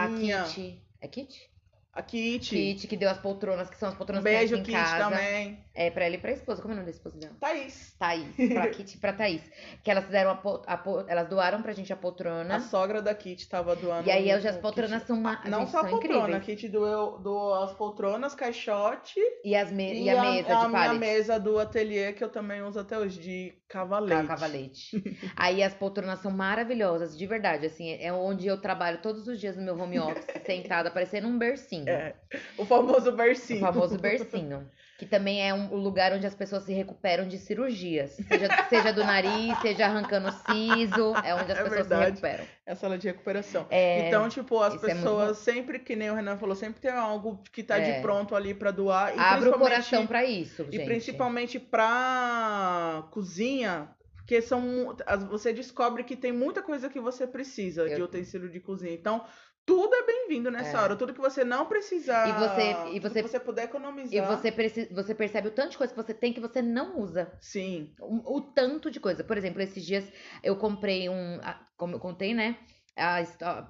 [0.09, 0.41] cozinha.
[0.43, 0.83] a Kit.
[1.01, 1.51] É Kit?
[1.93, 2.49] A Kit.
[2.51, 4.65] Kit, que deu as poltronas, que são as Um poltronas que tem beijo, aqui em
[4.75, 5.11] Kit, casa.
[5.11, 5.65] também.
[5.75, 6.61] É, pra ela e pra esposa.
[6.63, 7.35] Como é o nome da esposa dela?
[7.41, 7.95] Thaís.
[7.99, 8.27] Thaís.
[8.55, 9.43] Pra Kit e pra Thaís.
[9.83, 10.41] Que elas fizeram a,
[10.75, 12.57] a Elas doaram pra gente a poltrona.
[12.57, 14.09] A sogra da Kit tava doando.
[14.09, 15.07] e aí um- hoje as um poltronas kit.
[15.07, 15.41] são uma.
[15.47, 16.45] Não gente, só a poltrona, a incríveis.
[16.61, 19.93] Kit doou, doou as poltronas, caixote E, as me...
[19.93, 20.99] e, e a, mesa a de minha pallet.
[20.99, 24.23] mesa do ateliê que eu também uso até hoje, de cavalete.
[24.23, 25.05] Ca- Cavalete.
[25.37, 27.67] Aí as poltronas são maravilhosas, de verdade.
[27.67, 31.39] Assim, é onde eu trabalho todos os dias no meu home office, sentada, parecendo um
[31.39, 31.78] bercinho.
[31.87, 32.15] É,
[32.57, 33.61] o famoso O bercinho.
[33.61, 34.69] famoso bercinho.
[34.99, 38.17] Que também é um lugar onde as pessoas se recuperam de cirurgias.
[38.17, 41.15] Seja, seja do nariz, seja arrancando siso.
[41.25, 42.05] É onde as É pessoas se verdade.
[42.11, 42.45] recuperam.
[42.67, 43.65] É a sala de recuperação.
[43.71, 47.41] É, Então, tipo, as é pessoas sempre, que nem o Renan falou, sempre tem algo
[47.53, 47.93] que tá É.
[47.97, 49.15] de pronto ali pra doar.
[49.17, 50.85] E abre o coração pra isso, E gente.
[50.87, 54.95] principalmente pra cozinha, porque são
[55.31, 58.93] você descobre que tem muita coisa que você precisa de Eu- utensílio de cozinha.
[58.93, 59.25] Então,
[59.69, 60.81] tudo é bem-vindo nessa É.
[60.81, 60.97] hora.
[60.97, 62.27] Tudo que você não precisar.
[62.29, 64.13] E você- e tudo você- que você puder economizar.
[64.15, 66.99] E você, preci- você percebe o tanto de coisa que você tem que você não
[66.99, 67.31] usa.
[67.41, 67.93] Sim.
[68.01, 69.23] O, o tanto de coisa.
[69.23, 70.11] Por exemplo, esses dias
[70.43, 71.39] eu comprei um.
[71.77, 72.57] Como eu contei, né?
[72.97, 73.23] a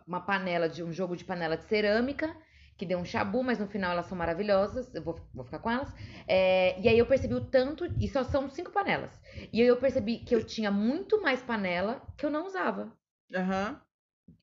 [0.07, 2.35] uma panela de um jogo de panela de cerâmica.
[2.79, 4.95] Que deu um chabu, mas no final elas são maravilhosas.
[4.95, 5.93] Eu vou, vou ficar com elas.
[6.29, 7.85] É, e aí eu percebi o tanto.
[8.01, 9.11] E só são cinco panelas.
[9.53, 12.93] E aí eu percebi que eu tinha muito mais panela que eu não usava.
[13.35, 13.81] Aham.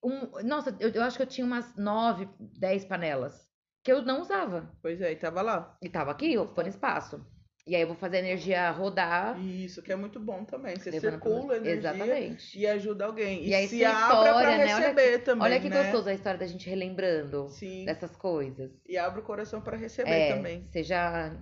[0.03, 3.47] Um- nossa, eu, eu acho que eu tinha umas nove, dez panelas
[3.83, 4.71] que eu não usava.
[4.81, 5.77] Pois é, e tava lá.
[5.81, 7.23] E tava aqui, ocupando espaço.
[7.67, 9.39] E aí eu vou fazer a energia rodar.
[9.39, 10.75] Isso, que é muito bom também.
[10.75, 12.59] Você circula a energia Exatamente.
[12.59, 13.43] e ajuda alguém.
[13.43, 14.63] E, E aí se pra história, né?
[14.75, 15.43] Olha receber também.
[15.43, 15.81] Olha que né?
[15.83, 17.85] gostoso a história da gente relembrando Sim.
[17.85, 18.71] dessas coisas.
[18.87, 20.63] E abre o coração pra receber É, também.
[20.65, 21.35] seja,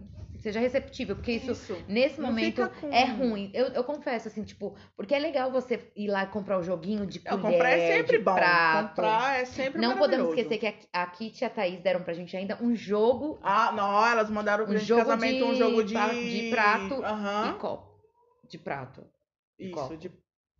[0.43, 3.49] seja receptível, porque isso, nesse Não momento é ruim.
[3.53, 7.05] Eu, eu confesso, assim, tipo, porque é legal você ir lá e comprar o joguinho
[7.07, 8.35] de colher, comprar é sempre bom.
[8.35, 8.89] prato.
[8.89, 12.13] Comprar é sempre Não podemos esquecer que a, a Kit e a Thaís deram pra
[12.13, 15.93] gente ainda um jogo Ah, não, elas mandaram Um jogo casamento um de jogo de,
[15.95, 17.49] de prato Aham.
[17.55, 17.93] e copo
[18.49, 19.03] de prato.
[19.57, 19.97] Isso, copo.
[19.97, 20.07] de.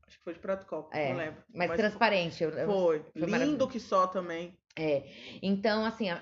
[0.07, 1.43] Acho que foi de prato copo, É, não lembro.
[1.53, 2.43] Mas, Mas transparente.
[2.43, 3.03] eu- Foi.
[3.17, 4.57] foi Lindo que só também.
[4.75, 5.03] É,
[5.41, 6.17] então assim, a-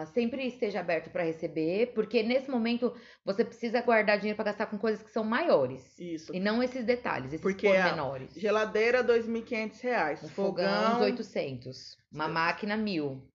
[0.00, 4.66] a- sempre esteja aberto para receber, porque nesse momento você precisa guardar dinheiro para gastar
[4.66, 6.34] com coisas que são maiores Isso.
[6.34, 8.32] e não esses detalhes, esses Porque pormenores.
[8.34, 10.24] Geladeira, 2.500 reais.
[10.24, 11.98] Um fogão, fogão, uns 800.
[12.10, 13.28] Uma máquina, mil.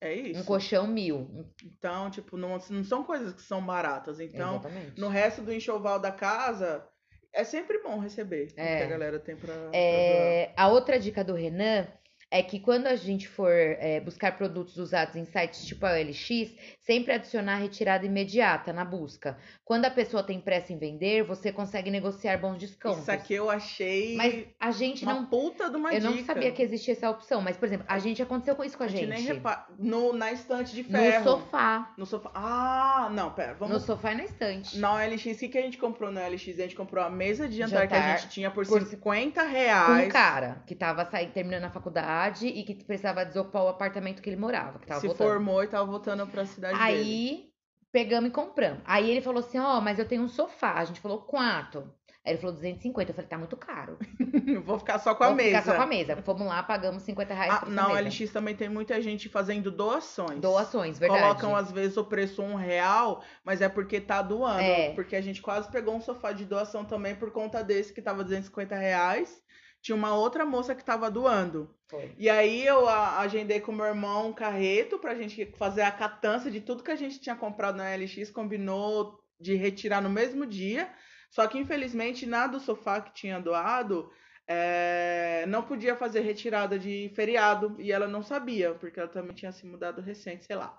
[0.00, 0.40] é isso.
[0.40, 1.46] Um colchão, mil.
[1.64, 4.18] Então, tipo, não, não são coisas que são baratas.
[4.18, 5.00] Então, Exatamente.
[5.00, 6.84] no resto do enxoval da casa,
[7.32, 8.78] é sempre bom receber o É.
[8.78, 9.70] que a galera tem pra, pra doar.
[9.74, 11.86] É, a outra dica do Renan
[12.34, 16.50] é que quando a gente for é, buscar produtos usados em sites tipo a OLX,
[16.80, 19.36] sempre adicionar retirada imediata na busca.
[19.64, 23.02] Quando a pessoa tem pressa em vender, você consegue negociar bons descontos.
[23.02, 25.26] Isso aqui eu achei Mas a gente uma não.
[25.26, 26.32] puta de uma Eu não dica.
[26.32, 28.86] sabia que existia essa opção, mas, por exemplo, a gente aconteceu com isso com a
[28.86, 29.10] A gente gente.
[29.14, 29.66] nem repara.
[29.78, 31.24] No, na estante de No ferro.
[31.24, 31.92] sofá.
[31.98, 32.30] No sofá.
[32.34, 33.52] Ah, não, pera.
[33.52, 33.82] No Vamos.
[33.82, 34.78] sofá e na estante.
[34.78, 36.48] Na OLX, o que, que a gente comprou na OLX?
[36.48, 39.42] A gente comprou a mesa de jantar, que a Jantar gente tinha por, por- 50
[39.42, 40.06] Com reais.
[40.06, 44.28] um cara que tava saindo, terminando a faculdade e que precisava desocupar o apartamento que
[44.30, 45.28] ele morava, que tava se voltando.
[45.28, 46.84] formou e tava voltando pra cidade dele.
[46.84, 47.48] Aí
[47.90, 48.80] pegamos e compramos.
[48.84, 50.74] Aí ele falou assim: Ó, mas eu tenho um sofá.
[50.74, 51.92] A gente falou quanto?
[52.24, 53.10] Aí ele falou 250.
[53.10, 53.98] Eu falei: tá muito caro.
[54.64, 55.48] Vou ficar só com a Vou mesa.
[55.58, 56.16] ficar só com a mesa.
[56.22, 58.00] Fomos lá, pagamos 50 reais Ah, na mesa.
[58.00, 60.38] OLX também tem muita gente fazendo doações.
[60.40, 61.20] Doações, verdade.
[61.20, 64.60] Colocam às vezes o preço um real, mas é porque tá doando.
[64.60, 64.90] É.
[64.94, 68.22] Porque a gente quase pegou um sofá de doação também por conta desse que tava
[68.22, 69.42] 250 reais.
[69.82, 71.74] Tinha uma outra moça que tava doando.
[71.90, 72.14] Foi.
[72.16, 76.50] E aí eu a- agendei com meu irmão um carreto pra gente fazer a catança
[76.50, 80.88] de tudo que a gente tinha comprado na LX, combinou de retirar no mesmo dia.
[81.30, 84.10] Só que infelizmente na do sofá que tinha doado,
[84.46, 89.50] é, não podia fazer retirada de feriado e ela não sabia, porque ela também tinha
[89.52, 90.78] se mudado recente, sei lá.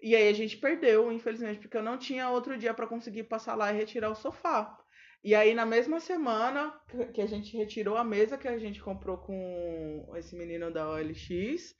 [0.00, 3.54] E aí a gente perdeu, infelizmente, porque eu não tinha outro dia pra conseguir passar
[3.54, 4.78] lá e retirar o sofá.
[5.22, 6.74] E aí, na mesma semana
[7.12, 11.74] que- a gente retirou a mesa que a gente comprou com esse menino da OLX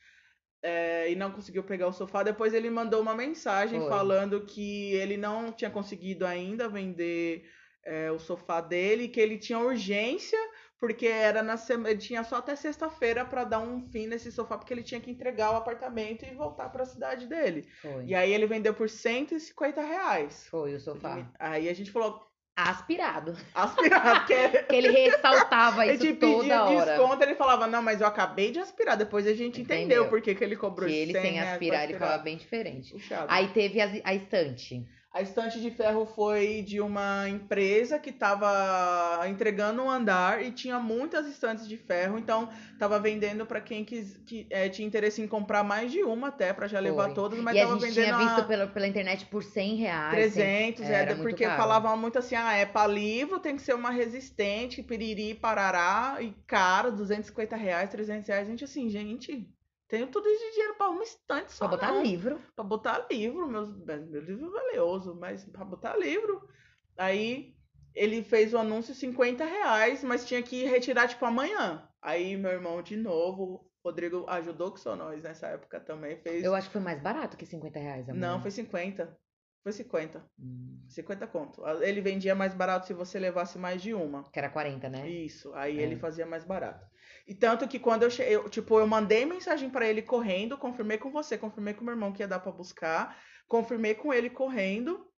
[0.63, 3.89] é, e não conseguiu pegar o sofá, depois ele mandou uma mensagem Foi.
[3.89, 7.45] falando que ele não tinha conseguido ainda vender
[7.83, 10.39] é, o sofá dele, que ele tinha urgência,
[10.79, 14.75] porque era na semana, tinha só até sexta-feira para dar um fim nesse sofá, porque
[14.75, 17.67] ele tinha que entregar o apartamento e voltar para a cidade dele.
[17.81, 18.05] Foi.
[18.05, 20.47] E aí ele vendeu por 150 reais.
[20.51, 21.31] Foi o sofá.
[21.39, 22.30] Aí a gente falou,
[22.69, 23.37] Aspirado.
[23.55, 26.97] aspirado, que é Que ele ressaltava a isso pedia toda hora.
[26.97, 28.97] desconto, ele falava, não, mas eu acabei de aspirar.
[28.97, 30.09] Depois a gente entendeu, Entendeu.
[30.09, 32.37] por que, que ele cobrou Que ele 100 sem reais pra aspirar, ele falava bem
[32.37, 32.93] diferente.
[32.93, 33.27] Puxado.
[33.29, 34.87] Aí teve a, a estante.
[35.13, 40.79] A estante de ferro foi de uma empresa que estava entregando um andar e tinha
[40.79, 45.27] muitas estantes de ferro, então estava vendendo para quem quis, que, eh, tinha interesse em
[45.27, 47.15] comprar mais de uma até, para já levar Foi.
[47.15, 50.11] todas, mas a estava vendendo tinha visto a pela, pela internet por 100 reais.
[50.11, 53.63] 300, cem- é, era muito porque falavam muito assim, ah, é para livro, tem que
[53.63, 58.47] ser uma resistente, piriri, parará, e caro, 250 reais, 300 reais.
[58.47, 59.49] Gente, assim, gente,
[59.91, 62.03] tenho tudo isso de dinheiro para uma estante só Pra botar não.
[62.03, 62.41] livro.
[62.55, 66.49] Pra botar livro, meus, meu livro é valioso, mas pra botar livro.
[66.97, 67.55] Aí
[67.95, 71.87] ele fez o anúncio 50 reais, mas tinha que retirar tipo amanhã.
[72.01, 76.45] Aí meu irmão de novo, Rodrigo ajudou que só nós nessa época também fez.
[76.45, 78.09] Eu acho que foi mais barato que 50 reais.
[78.09, 79.19] a Não, foi 50.
[79.63, 80.25] Foi 50.
[80.39, 81.63] Hum, 50 conto.
[81.83, 84.25] Ele vendia mais barato se você levasse mais de uma.
[84.31, 85.07] que era 40, né?
[85.09, 85.83] Isso, aí É.
[85.83, 86.87] ele fazia mais barato.
[87.31, 90.99] E tanto que quando eu cheguei, eu, tipo, eu mandei mensagem pra ele correndo, confirmei
[90.99, 95.09] com você, confirmei com meu irmão que ia dar pra buscar, confirmei com ele correndo.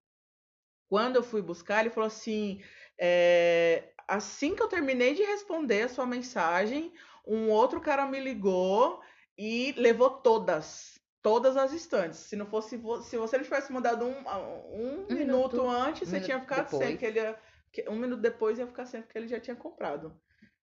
[0.87, 2.61] Quando eu fui buscar, ele falou assim:
[2.99, 6.93] é, assim que eu terminei de responder a sua mensagem,
[7.25, 9.01] um outro cara me ligou
[9.35, 10.99] e levou todas.
[11.19, 12.19] Todas as estantes.
[12.19, 16.11] Se não fosse se você não tivesse mandado um, um, Um minuto, minuto, antes, um
[16.11, 16.99] você tinha minuto ficado sem, depois.
[16.99, 20.15] que ele um minuto depois ia ficar sem porque ele já tinha comprado.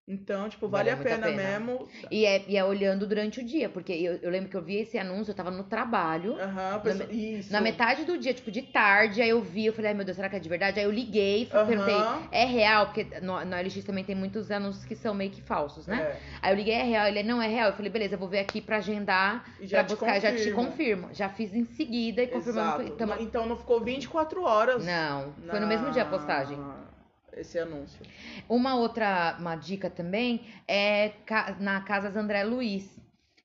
[0.07, 1.59] Então, tipo, vale Vale a muito a pena, pena.
[1.59, 1.87] mesmo.
[2.09, 4.77] E é, e é olhando durante o dia, porque eu, eu lembro que eu vi
[4.77, 6.33] esse anúncio, eu tava no trabalho.
[6.41, 7.53] Aham, pessoa- isso.
[7.53, 10.17] Na metade do dia, tipo, de tarde, aí eu vi, eu falei, ai meu Deus,
[10.17, 10.79] será que é de verdade?
[10.79, 11.65] Aí eu liguei, Aham.
[11.65, 11.95] perguntei,
[12.31, 12.87] é real?
[12.87, 16.01] Porque no, no LX também tem muitos anúncios que são meio que falsos, né?
[16.01, 17.07] É, Aí eu liguei, é real?
[17.07, 17.69] Ele, não, é real.
[17.69, 21.09] Eu falei, beleza, eu vou ver aqui pra agendar, e pra buscar, já te confirmo.
[21.13, 22.81] Já fiz em seguida e confirmamos.
[22.81, 22.97] Exato.
[22.97, 24.83] Tamo- Então não ficou 24 horas.
[24.83, 26.57] Não, foi no mesmo dia a postagem.
[27.33, 28.01] Esse anúncio.
[28.49, 31.13] Uma outra uma dica também é
[31.59, 32.99] na Casas André Luiz,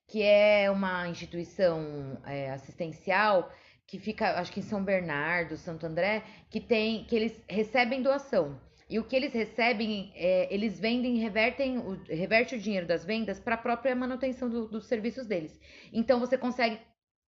[0.07, 3.51] que é uma instituição é, assistencial
[3.85, 8.59] que fica, acho que em São Bernardo, Santo André, que tem, que eles recebem doação.
[8.89, 13.39] E o que eles recebem, é, eles vendem, revertem, o, reverte o dinheiro das vendas
[13.39, 15.59] para a própria manutenção do- dos serviços deles.
[15.91, 16.79] Então você consegue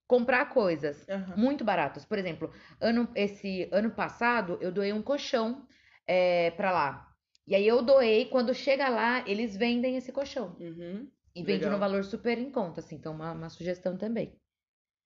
[0.08, 1.36] comprar coisas Aham.
[1.38, 2.06] muito baratos.
[2.06, 5.66] Por exemplo, ano, esse ano passado eu doei um colchão
[6.10, 7.08] é, para lá.
[7.46, 10.56] E aí eu doei, quando chega lá, eles vendem esse colchão.
[10.60, 11.08] Uhum.
[11.36, 11.72] E vende Legal.
[11.74, 12.96] no valor super em conta, assim.
[12.96, 14.36] Então, uma, uma sugestão também.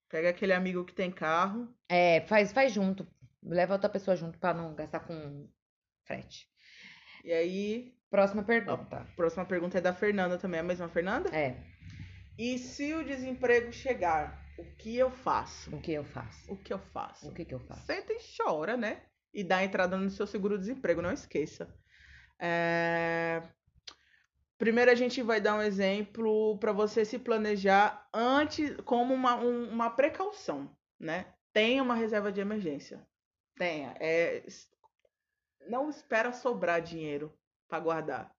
[0.10, 1.68] Pega aquele amigo que tem carro.
[1.89, 3.06] É, faz, faz junto.
[3.44, 5.50] Leva outra pessoa junto pra não gastar com
[6.06, 6.48] frete.
[7.26, 8.98] E aí, Próxima pergunta.
[8.98, 10.60] a próxima pergunta é da Fernanda também.
[10.60, 11.30] A mesma Fernanda?
[11.36, 11.58] É,
[12.38, 15.76] E se o desemprego chegar, o que eu faço?
[15.76, 16.52] o que eu faço?
[16.54, 17.28] O que eu faço?
[17.28, 17.86] O que que eu faço?
[17.86, 19.02] Senta e chora, né?
[19.34, 21.74] E dá entrada no seu seguro-desemprego, não esqueça.
[22.39, 23.41] É,
[24.58, 29.69] Primeiro a gente vai dar um exemplo para você se planejar antes, como uma, um-
[29.69, 31.26] uma precaução, né?
[31.52, 33.06] Tenha uma reserva de emergência.
[33.58, 33.93] Tenha.
[34.00, 34.43] É...
[35.67, 37.34] Não espera sobrar dinheiro
[37.67, 38.36] para guardar.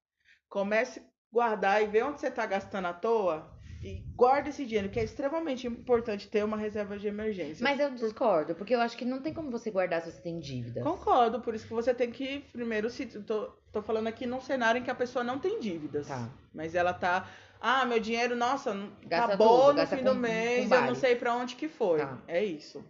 [0.49, 3.54] Comece a guardar e ver onde você está gastando à toa
[3.85, 7.63] e guarde esse dinheiro, que é extremamente importante ter uma reserva de emergência.
[7.63, 10.41] Mas eu discordo, porque eu acho que não tem como você guardar se você tem
[10.41, 10.83] dívidas.
[10.83, 14.81] Concordo, por isso que você tem que primeiro se tô, tô falando aqui num cenário
[14.81, 16.31] em que a pessoa não tem dívidas, Tá.
[16.55, 17.29] mas ela tá,
[17.61, 18.73] ah, meu dinheiro, nossa,
[19.07, 21.99] Gasta acabou tudo, no fim com- do mês, eu não sei pra onde que foi.
[21.99, 22.23] Tá.
[22.27, 22.83] É isso.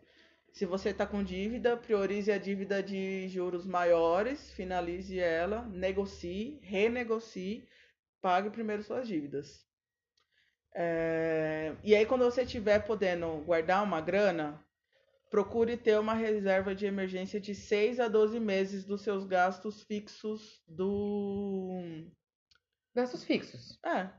[0.52, 7.66] Se você tá com dívida, priorize a dívida de juros maiores, finalize ela, negocie, renegocie,
[8.22, 9.63] pague primeiro suas dívidas.
[10.74, 14.62] É, E aí, quando você estiver podendo guardar uma grana,
[15.30, 20.62] procure ter uma reserva de emergência de 6 a 12 meses dos seus gastos fixos
[20.66, 22.04] do.
[22.94, 23.78] Gastos fixos.
[23.84, 24.10] É.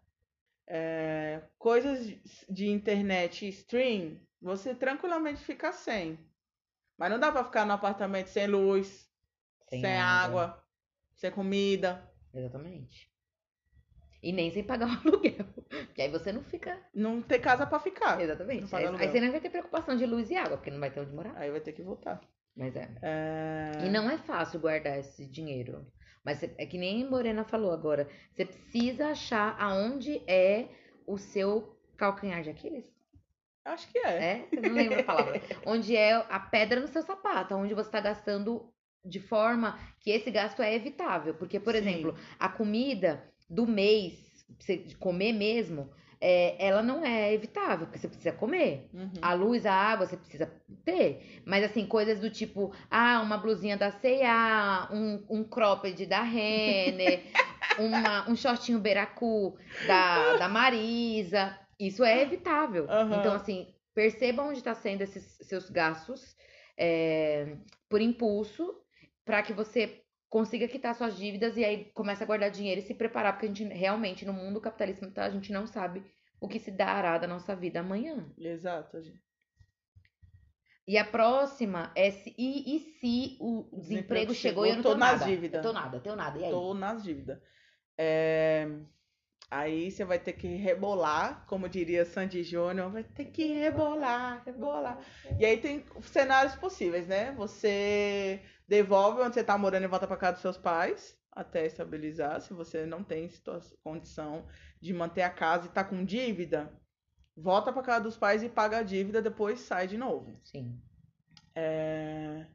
[0.68, 2.08] É, Coisas
[2.50, 6.18] de- internet e stream, você tranquilamente fica sem.
[6.98, 9.08] Mas não dá pra ficar no apartamento sem luz,
[9.70, 10.64] sem, água.
[11.16, 12.10] sem comida.
[12.34, 13.10] Exatamente.
[14.26, 15.46] E nem sem pagar o aluguel.
[15.70, 16.76] Porque aí você não fica.
[16.92, 18.20] Não ter casa pra ficar.
[18.20, 18.76] Exatamente.
[18.76, 21.00] Aí, aí você nem vai ter preocupação de luz e água, porque não vai ter
[21.00, 21.36] onde morar.
[21.38, 22.20] Aí vai ter que voltar.
[22.58, 22.90] Mas é.
[23.04, 25.86] É, E não é fácil guardar esse dinheiro.
[26.24, 28.10] Mas é é que nem Morena falou agora.
[28.34, 30.70] Você precisa achar aonde é
[31.06, 32.86] o seu calcanhar de Aquiles.
[33.64, 34.24] Acho que é.
[34.24, 34.48] É?
[34.52, 35.40] Eu não lembro a palavra.
[35.68, 40.32] onde é a pedra no seu sapato, onde você está gastando de forma que esse
[40.32, 41.36] gasto é evitável.
[41.36, 41.80] Porque, por Sim.
[41.80, 44.14] exemplo, a comida do mês,
[44.60, 48.90] você comer mesmo, é, ela não é evitável, porque você precisa comer.
[48.94, 49.12] Uhum.
[49.22, 50.52] A luz, a água, você precisa
[50.84, 51.42] ter.
[51.46, 57.24] Mas, assim, coisas do tipo, ah, uma blusinha da C&A, um, um cropped da Renner,
[57.78, 61.58] uma, um shortinho beiracu da, da Marisa.
[61.80, 62.90] Isso é evitável.
[62.90, 63.20] Aham.
[63.20, 66.36] Então, assim, perceba onde está sendo esses seus gastos
[66.78, 67.56] é,
[67.90, 68.76] por impulso,
[69.24, 72.94] para que você consiga quitar suas dívidas e aí comece a guardar dinheiro e se
[72.94, 76.04] preparar, porque a gente realmente, no mundo capitalista, tá, a gente não sabe
[76.40, 78.26] o que se dará da nossa vida amanhã.
[78.38, 79.02] Exato.
[79.02, 79.24] gente.
[80.88, 84.84] E a próxima é se, e, e se o desemprego, Desemprego chegou, e eu não
[84.84, 85.32] chegou, tô, tô nas nada.
[85.32, 85.66] dívidas.
[85.66, 86.40] Eu tô nada, tenho nada.
[86.40, 86.52] E aí?
[86.52, 87.40] Tô nas dívidas.
[87.98, 88.68] É,
[89.50, 95.00] Aí você vai ter que rebolar, como diria Sandy Júnior, vai ter que rebolar, rebolar.
[95.40, 97.32] E aí tem cenários possíveis, né?
[97.34, 102.42] Você devolve onde você tá morando e volta pra casa dos seus pais, até estabilizar.
[102.42, 104.46] Se você não tem situa- condição
[104.82, 106.72] de manter a casa e tá com dívida,
[107.36, 110.40] volta pra casa dos pais e paga a dívida, depois sai de novo.
[110.44, 110.80] Sim.
[111.56, 112.46] É,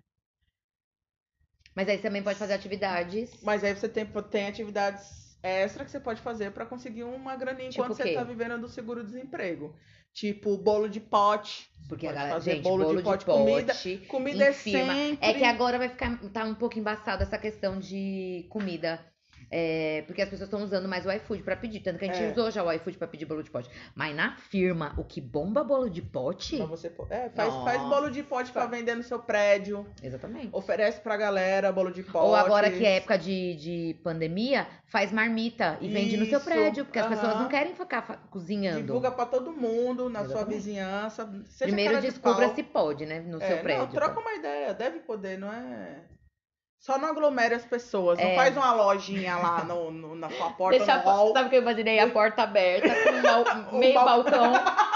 [1.75, 3.43] Mas aí você também pode fazer atividades.
[3.43, 7.71] Mas aí você tem, tem atividades extra que você pode fazer pra conseguir uma graninha
[7.71, 9.75] Tipo enquanto você tá vivendo do seguro-desemprego.
[10.13, 11.71] Tipo bolo de pote.
[11.89, 13.75] Porque a galera, fazer gente, bolo de pote, comida-
[14.07, 15.19] Comida em é sempre.
[15.21, 19.05] É que agora vai ficar tá um pouco embaçada essa questão de comida.
[19.53, 21.81] É, porque as pessoas estão usando mais o iFood pra pedir.
[21.81, 22.31] Tanto que a gente É.
[22.31, 23.69] usou já o iFood pra pedir bolo de pote.
[23.97, 26.57] Mas na firma, o que bomba bolo de pote?
[26.59, 29.85] Você, é, faz, faz bolo de pote pra vender no seu prédio.
[30.03, 30.51] Exatamente.
[30.53, 32.27] Oferece pra galera bolo de pote.
[32.27, 36.49] Ou agora que é época de, de pandemia, faz marmita e vende no seu Isso,
[36.49, 36.85] prédio.
[36.85, 38.83] Porque as pessoas não querem ficar cozinhando.
[38.83, 40.57] Divulga pra todo mundo, na sua Exatamente.
[40.59, 41.29] vizinhança.
[41.47, 42.55] Seja Primeiro de descubra pau.
[42.55, 43.21] se pode, né?
[43.21, 43.85] No É, seu prédio.
[43.87, 45.97] Não, troca uma ideia, deve poder, não é.
[46.81, 48.19] Só não aglomere as pessoas.
[48.19, 48.35] Não É.
[48.35, 51.33] faz uma lojinha lá no, no- na sua porta Deixa no a, hall.
[51.35, 51.99] sabe o que eu imaginei?
[52.01, 52.89] A porta aberta,
[53.69, 54.53] com um meio bal- balcão.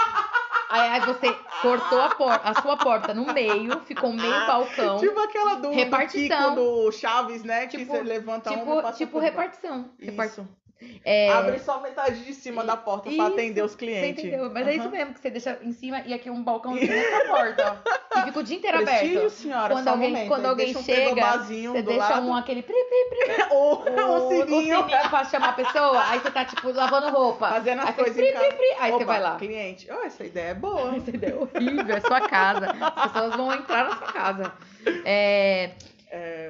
[0.67, 4.97] Aí, aí você cortou a, a sua porta no meio, ficou meio balcão.
[4.97, 6.49] Tipo aquela do, do Repartição.
[6.49, 7.67] Kiko do Chaves, né?
[7.67, 9.91] Que Tipo- você levanta uma e tipo passa tipo repartição.
[9.99, 10.45] Repar- Isso.
[11.05, 14.23] É, Abre só metade de cima da porta pra atender os Você clientes.
[14.25, 14.51] entendeu?
[14.53, 17.81] Mas é isso mesmo, que você deixa em cima e aqui um balcãozinho nessa porta.
[18.13, 18.19] ó.
[18.19, 19.33] E fica o dia inteiro Prestígio, aberto.
[19.33, 20.27] senhora, Quando só um alguém- momento.
[20.27, 22.27] quando alguém um chega, frigobarzinho Você do deixa lado.
[22.27, 24.47] um aquele pri, pri, pri, Ou o, um o sininho.
[24.47, 26.03] sininho pra chamar a pessoa.
[26.09, 27.49] Aí você tá, tipo, lavando roupa.
[27.49, 29.35] Fazendo as aí coisas pri, pri, pri, Aí você Opa, vai lá.
[29.37, 29.87] cliente.
[29.89, 30.95] Oh, essa ideia é boa.
[30.97, 32.67] Essa ideia é horrível, é sua casa.
[32.95, 34.53] As pessoas vão entrar na sua casa.
[35.05, 35.71] É,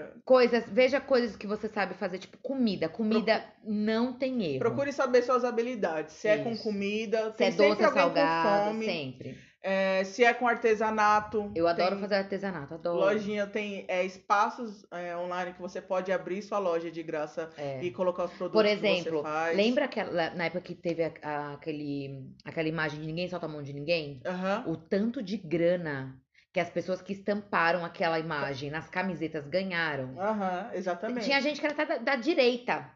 [0.05, 2.87] É, Coisas, veja coisas que você sabe fazer, tipo comida.
[2.89, 4.59] Comida não tem erro.
[4.59, 6.13] Procure saber suas habilidades.
[6.15, 6.63] Se é com Isso.
[6.63, 8.85] comida, Se tem é doce, é salgado, com fome.
[8.85, 9.37] sempre.
[9.67, 11.51] É, se é com artesanato.
[11.55, 12.99] Eu adoro fazer artesanato, adoro.
[12.99, 17.83] Lojinha tem é, espaços é, online que você pode abrir sua loja de graça É.
[17.83, 19.57] e colocar os produtos Por que exemplo, você faz.
[19.57, 23.49] lembra aquela, na época que teve a- a- aquele, aquela imagem de ninguém solta a
[23.49, 24.21] mão de ninguém?
[24.23, 24.65] Aham.
[24.67, 26.15] O tanto de grana
[26.55, 30.17] que as pessoas que estamparam aquela imagem nas camisetas ganharam.
[30.17, 31.25] Aham, exatamente.
[31.25, 32.89] Tinha gente que era da, da direita.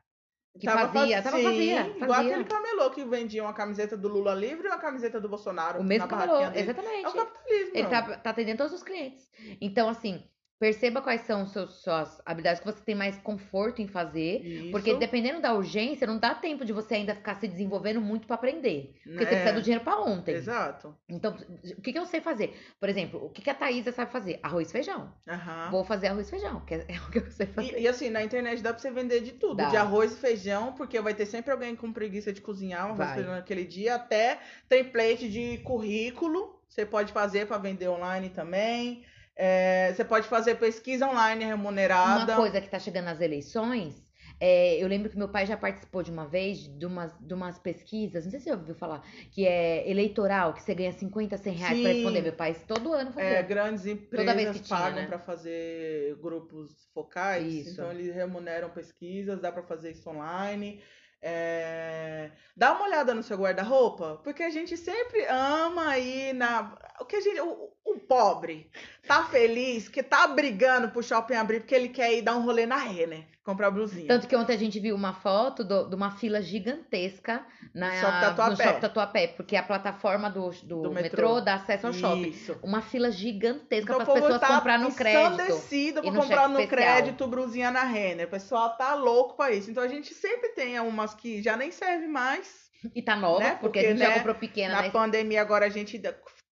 [0.57, 2.32] que Tava fazia, faz- tava sim, fazia, Igual fazia.
[2.36, 5.82] aquele camelô que vendia uma camiseta do Lula livre e uma camiseta do Bolsonaro.
[5.82, 7.03] O mesmo camelô, exatamente.
[7.03, 7.72] É o capitalismo.
[7.76, 9.30] Ele tá, tá atendendo todos os clientes.
[9.60, 10.24] Então, assim,
[10.60, 14.41] perceba quais são os seus, suas habilidades que você tem mais conforto em fazer.
[14.45, 14.72] Isso.
[14.72, 18.36] Porque dependendo da urgência, não dá tempo de você ainda ficar se desenvolvendo muito pra
[18.36, 18.93] aprender.
[19.03, 20.36] Porque você É, precisa do dinheiro pra ontem.
[20.36, 20.93] Exato.
[21.07, 21.36] Então,
[21.78, 22.57] o que, que eu sei fazer?
[22.80, 24.39] Por exemplo, o que, que a Thaísa sabe fazer?
[24.43, 25.14] Arroz e feijão.
[25.28, 25.72] Aham.
[25.72, 27.80] Vou fazer arroz e feijão, que é, é o que eu sei fazer.
[27.80, 29.57] E, e assim, na internet dá pra você vender de tudo.
[29.57, 29.70] Dá.
[29.70, 33.12] De arroz e feijão, porque vai ter sempre alguém com preguiça de cozinhar um arroz
[33.12, 33.95] e feijão naquele dia.
[33.95, 36.60] Até template de currículo.
[36.68, 39.03] Você pode fazer pra vender online também.
[39.41, 42.33] É, você pode fazer pesquisa online remunerada.
[42.33, 44.05] Uma coisa que tá chegando nas eleições,
[44.37, 47.57] é, eu lembro que meu pai já participou de uma vez de umas, de umas
[47.57, 51.53] pesquisas, não sei se você ouviu falar, que é eleitoral, que você ganha 50, 100
[51.53, 51.83] reais Sim.
[51.83, 52.21] responder.
[52.21, 53.29] Meu pai todo ano fazia.
[53.29, 55.07] É, grandes empresas pagam né?
[55.07, 57.69] pra fazer grupos focais, Isso.
[57.71, 60.81] então eles remuneram pesquisas, dá pra fazer isso online.
[61.21, 66.77] É, Dá uma olhada no seu guarda-roupa, porque a gente sempre ama ir na.
[66.99, 67.39] O que a gente.
[67.41, 68.71] O, o pobre
[69.10, 72.66] tá feliz que tá brigando pro shopping abrir porque ele quer ir dar um rolê
[72.68, 74.07] na Renner, comprar blusinha.
[74.07, 77.43] Tanto que ontem a gente viu uma foto do- de uma fila gigantesca
[77.74, 78.49] na, Shopping Tatuapé.
[78.51, 81.01] no Shopping Tatuapé, porque a plataforma do, do, Do metrô.
[81.34, 81.41] metrô.
[81.41, 82.30] dá acesso ao shopping.
[82.30, 82.57] Isso.
[82.62, 85.34] Uma fila gigantesca Então, para as pessoas tá comprar no crédito.
[85.41, 86.68] ensandecido pra comprar no especial.
[86.95, 88.28] crédito brusinha na Renner.
[88.28, 89.72] O pessoal tá louco pra isso.
[89.72, 92.70] Então a gente sempre tem umas que já nem serve mais.
[92.95, 93.49] E tá nova, Né?
[93.60, 94.76] porque, Porque, a gente já né, comprou pequena.
[94.76, 94.89] Na né?
[94.89, 95.97] pandemia agora a gente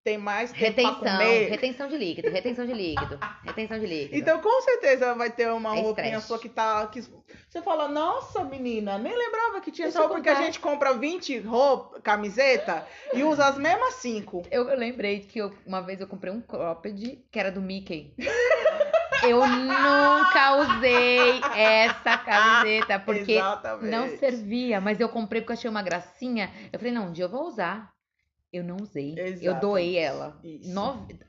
[0.08, 1.04] tem mais Retenção,
[1.50, 4.16] retenção de líquido, retenção de líquido, retenção de líquido.
[4.18, 6.88] Então com certeza vai ter uma É roupinha sua que tá...
[6.88, 7.02] Que...
[7.02, 10.14] Você fala, nossa menina, nem lembrava que tinha Deixa roupa.
[10.16, 14.44] Porque a gente compra 20 roupa, camiseta e usa as mesmas 5.
[14.50, 18.14] Eu, eu lembrei que eu- uma vez eu comprei um cropped que era do Mickey.
[19.24, 23.90] Eu nunca usei essa camiseta, porque Exatamente.
[23.90, 26.52] não servia, mas eu comprei porque achei uma gracinha.
[26.72, 27.92] Eu falei, não, um dia eu vou usar.
[28.58, 29.14] Eu não usei.
[29.18, 29.62] Eu Exatamente.
[29.62, 30.40] doei ela.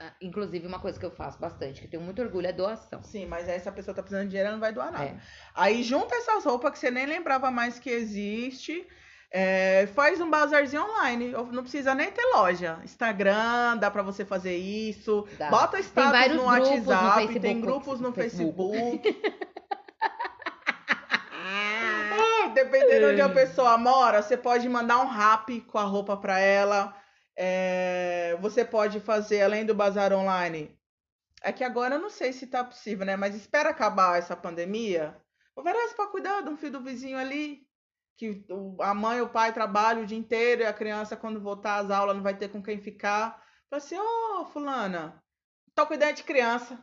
[0.01, 3.03] Ah, Inclusive, uma coisa que eu faço bastante, que eu tenho muito orgulho, é doação.
[3.03, 5.05] Sim, mas aí essa pessoa tá precisando de dinheiro, ela não vai doar nada.
[5.05, 5.17] É.
[5.55, 8.87] Aí junta essas roupas que você nem lembrava mais que existe.
[9.31, 11.29] é, faz um bazarzinho online.
[11.53, 12.79] Não precisa nem ter loja.
[12.83, 15.27] Instagram, dá pra você fazer isso.
[15.39, 15.51] Dá.
[15.51, 17.41] Bota status no no WhatsApp, Facebook.
[17.41, 19.03] tem grupos no Facebook.
[19.03, 19.23] Facebook.
[22.55, 26.41] Dependendo de onde a pessoa mora, você pode mandar um rap com a roupa pra
[26.41, 26.95] ela.
[27.41, 30.77] É, você pode fazer, além do bazar online.
[31.43, 33.17] É que agora eu não sei se tá possível, né?
[33.17, 35.17] Mas espera acabar essa pandemia.
[35.55, 37.65] Oferece pra cuidar de um filho do vizinho ali.
[38.17, 41.41] Que o- a mãe e o pai trabalham o dia inteiro e a criança, quando
[41.41, 43.41] voltar às aulas, não vai ter com quem ficar.
[43.71, 45.23] Fala assim, ô, fulana,
[45.77, 46.83] tô cuidando de criança.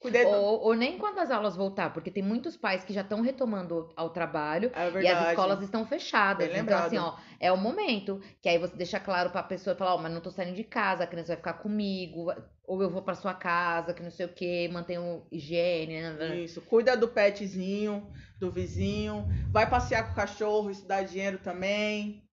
[0.00, 0.30] Cuidei do...
[0.30, 3.92] Ou, ou nem quando as aulas voltar, porque tem muitos pais que já estão retomando
[3.94, 6.48] ao trabalho É e as escolas estão fechadas.
[6.48, 9.94] Bem Então, assim, ó, é o momento que aí você deixa claro pra pessoa falar,
[9.94, 12.32] ó, mas não tô saindo de casa, a criança vai ficar comigo,
[12.66, 16.00] ou eu vou pra sua casa, que não sei o que, mantenho higiene.
[16.00, 16.36] né, né.
[16.40, 19.28] Isso, cuida do petzinho, do vizinho.
[19.52, 22.24] Vai passear com o cachorro, isso dá dinheiro também.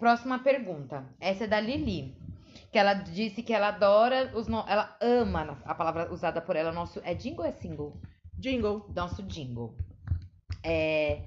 [0.00, 1.04] Próxima pergunta.
[1.20, 2.17] Essa é da Lili.
[2.70, 4.64] Que ela disse que ela adora os no...
[4.68, 8.00] ela ama a palavra usada por ela, nosso é jingle ou é single?
[8.38, 8.86] Jingle.
[8.94, 9.74] Nosso jingle.
[10.62, 11.22] É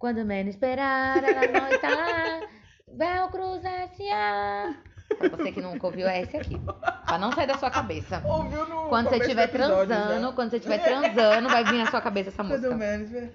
[0.00, 2.48] quando menos esperar, ela não está lá.
[2.88, 4.74] Velcruz S.A.
[5.18, 6.58] Pra você que nunca ouviu, é esse aqui.
[7.04, 8.22] Pra não sair da sua cabeça.
[8.24, 12.00] Ouviu no Quando você estiver episódio, transando, quando você estiver transando, vai vir na sua
[12.00, 12.90] cabeça essa Mais ou música.
[12.90, 13.30] menos, né?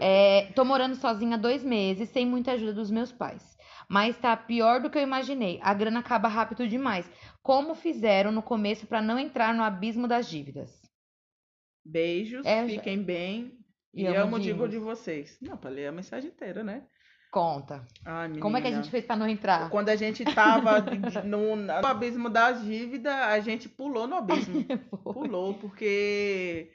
[0.00, 3.57] É, tô morando sozinha há dois meses, sem muita ajuda dos meus pais.
[3.88, 5.58] Mas tá pior do que eu imaginei.
[5.62, 7.10] A grana acaba rápido demais.
[7.42, 10.82] Como fizeram no começo pra não entrar no abismo das dívidas?
[11.84, 13.58] Beijos, É, fiquem bem.
[13.94, 15.38] E E, amo amo o digo de vocês.
[15.40, 16.86] Não, pra ler a mensagem inteira, né?
[17.30, 17.86] Conta.
[18.04, 18.38] Ai.
[18.38, 19.70] Como é que a gente fez pra não entrar?
[19.70, 20.80] Quando a gente tava
[21.24, 24.64] no, no abismo das dívidas, a gente pulou no abismo.
[25.02, 26.70] Pulou, porque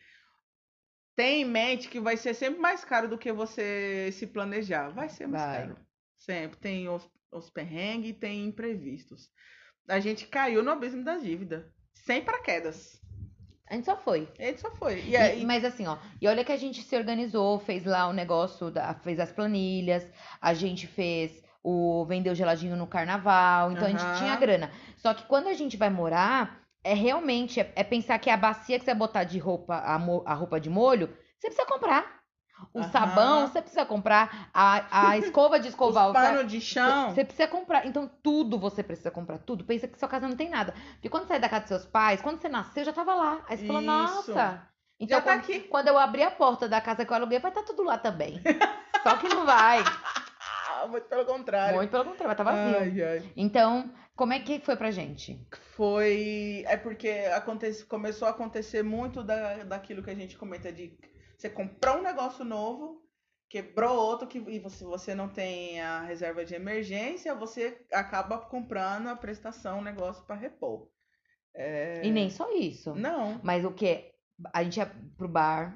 [1.16, 4.90] tem em mente que vai ser sempre mais caro do que você se planejar.
[4.90, 5.62] Vai ser mais Vai.
[5.68, 5.78] caro.
[6.26, 6.58] Sempre.
[6.60, 9.30] Tem os, os perrengues e tem imprevistos.
[9.88, 11.66] A gente caiu no abismo das dívidas.
[11.94, 13.02] Sem paraquedas.
[13.70, 14.32] A gente só foi.
[14.40, 15.00] A gente só foi.
[15.02, 18.08] E E- aí, mas assim, ó, e olha que a gente se organizou, fez lá
[18.08, 20.10] o negócio, da, fez as planilhas,
[20.42, 24.00] a gente fez o vendeu geladinho no carnaval, então a Aham.
[24.00, 24.72] gente tinha grana.
[24.98, 28.78] Só que quando a gente vai morar, é realmente é, é pensar que a bacia
[28.78, 31.08] que você vai botar de roupa, a, mo- a roupa de molho,
[31.40, 32.23] você precisa comprar.
[32.74, 32.92] O Aham.
[32.92, 34.50] sabão, você precisa comprar.
[34.54, 37.10] A, a escova de escovar os o sa- panos de chão.
[37.14, 37.86] você precisa comprar.
[37.86, 39.40] Então, tudo você precisa comprar.
[39.40, 39.64] Tudo.
[39.64, 40.74] Pensa que sua casa não tem nada.
[40.94, 43.42] Porque quando você sai da casa dos seus pais, quando você nasceu, já tava lá.
[43.48, 44.68] Aí você falou, nossa.
[45.00, 45.60] Então, Já tá quando, aqui.
[45.62, 48.42] quando eu abrir a porta da casa que eu aluguei, vai estar tudo lá também.
[49.02, 49.84] Só que não vai.
[50.90, 51.76] Muito pelo contrário.
[51.78, 52.78] Muito pelo contrário, vai estar vazio.
[52.78, 53.32] Ai, ai.
[53.38, 55.40] Então, como é que foi pra gente?
[55.76, 56.64] Foi.
[56.68, 60.98] É porque acontece, começou a acontecer muito da, daquilo que a gente comenta de
[61.44, 63.04] você comprar um negócio novo,
[63.50, 69.08] quebrou outro, que, e você, você não tem a reserva de emergência, você acaba comprando
[69.08, 70.88] a prestação, o negócio para repor.
[71.54, 72.96] É, E nem só isso.
[72.96, 73.42] Não.
[73.44, 74.10] Mas o que?
[74.54, 75.76] A gente ia pro bar.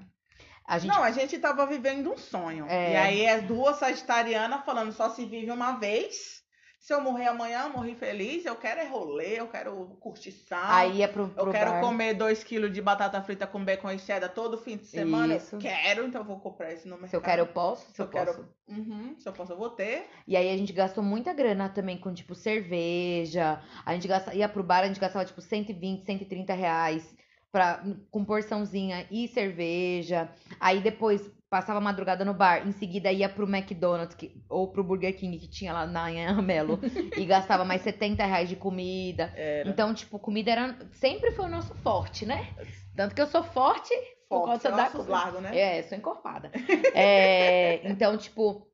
[0.65, 2.65] A gente Não, a gente tava vivendo um sonho.
[2.69, 2.93] É.
[2.93, 6.43] E aí as duas sagitarianas falando só se vive uma vez.
[6.79, 8.45] Se eu morrer amanhã, eu morri feliz.
[8.45, 10.57] Eu quero é rolê, eu quero curtição.
[10.63, 11.81] aí ia pro, pro Eu quero bar.
[11.81, 15.35] comer 2 kg de batata frita com bacon e cheddar todo fim de semana.
[15.35, 15.55] Isso.
[15.55, 17.09] Eu quero, então eu vou comprar isso no mercado.
[17.09, 17.85] Se eu quero, eu posso.
[17.87, 18.49] Se, Se eu, eu quero- posso.
[18.69, 20.07] Uhum, se eu posso, eu vou ter.
[20.27, 23.61] E aí a gente gastou muita grana também com, tipo, cerveja.
[23.85, 27.15] A gente gasta, ia pro bar, a gente gastava, tipo, 120, 130 reais
[27.51, 30.29] pra, com porçãozinha e cerveja.
[30.59, 32.67] Aí depois passava a madrugada no bar.
[32.67, 36.79] Em seguida ia pro McDonald's que- ou pro Burger King que tinha lá na Anhamelo.
[37.17, 39.31] e gastava mais 70 reais de comida.
[39.35, 42.53] Era Então, tipo, comida era, sempre foi o nosso forte, né?
[42.95, 43.93] Tanto que eu sou forte
[44.29, 45.11] por forte, causa da comida.
[45.11, 45.57] largos, né?
[45.57, 46.51] É, sou encorpada.
[46.93, 48.67] É, então, tipo,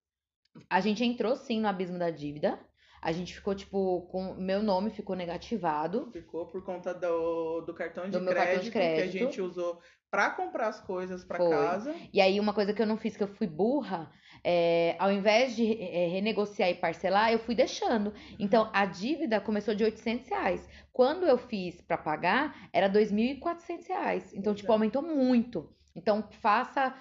[0.70, 2.60] a gente entrou sim no abismo da dívida.
[3.04, 4.34] A gente ficou, tipo, com.
[4.36, 6.10] Meu nome ficou negativado.
[6.14, 9.12] Ficou por conta do, do cartão de, Do crédito, cartão de que a crédito.
[9.12, 11.50] gente usou pra comprar as coisas pra Foi.
[11.50, 11.94] casa.
[12.14, 14.10] E aí, uma coisa que eu não fiz, que eu fui burra,
[14.42, 18.14] é, ao invés de é, renegociar e parcelar, eu fui deixando.
[18.40, 20.70] Então, a dívida começou de 800 reais.
[20.94, 24.34] Quando eu fiz pra pagar, era 2.400 reais.
[24.34, 24.74] Então, tipo, é.
[24.74, 25.70] aumentou muito.
[25.94, 26.96] Então, faça.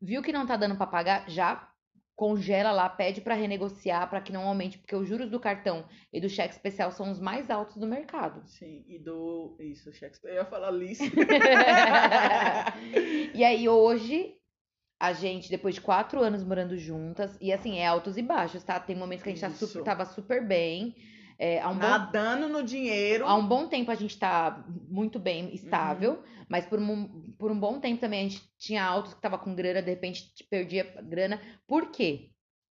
[0.00, 1.28] Viu que não tá dando pra pagar?
[1.28, 1.68] Já
[2.16, 6.20] congela lá, pede pra renegociar pra que não aumente, porque os juros do cartão e
[6.20, 8.42] do cheque especial são os mais altos do mercado.
[8.46, 9.56] Sim, e do.
[9.58, 10.30] Isso, Shakespeare.
[10.30, 11.10] Eu ia falar Lice.
[13.34, 14.36] e aí hoje
[15.00, 18.78] a gente, depois de quatro anos morando juntas, e assim, é altos e baixos, tá?
[18.78, 20.94] Tem momentos que a gente tá super, tava super bem.
[21.38, 23.26] É, há, um bom, Nadando no dinheiro.
[23.26, 26.44] há um bom tempo a gente tá muito bem, estável, Uhum.
[26.48, 29.54] mas por um, por um bom tempo também a gente tinha altos que tava com
[29.54, 31.40] grana, de repente perdia grana.
[31.66, 32.30] Por quê?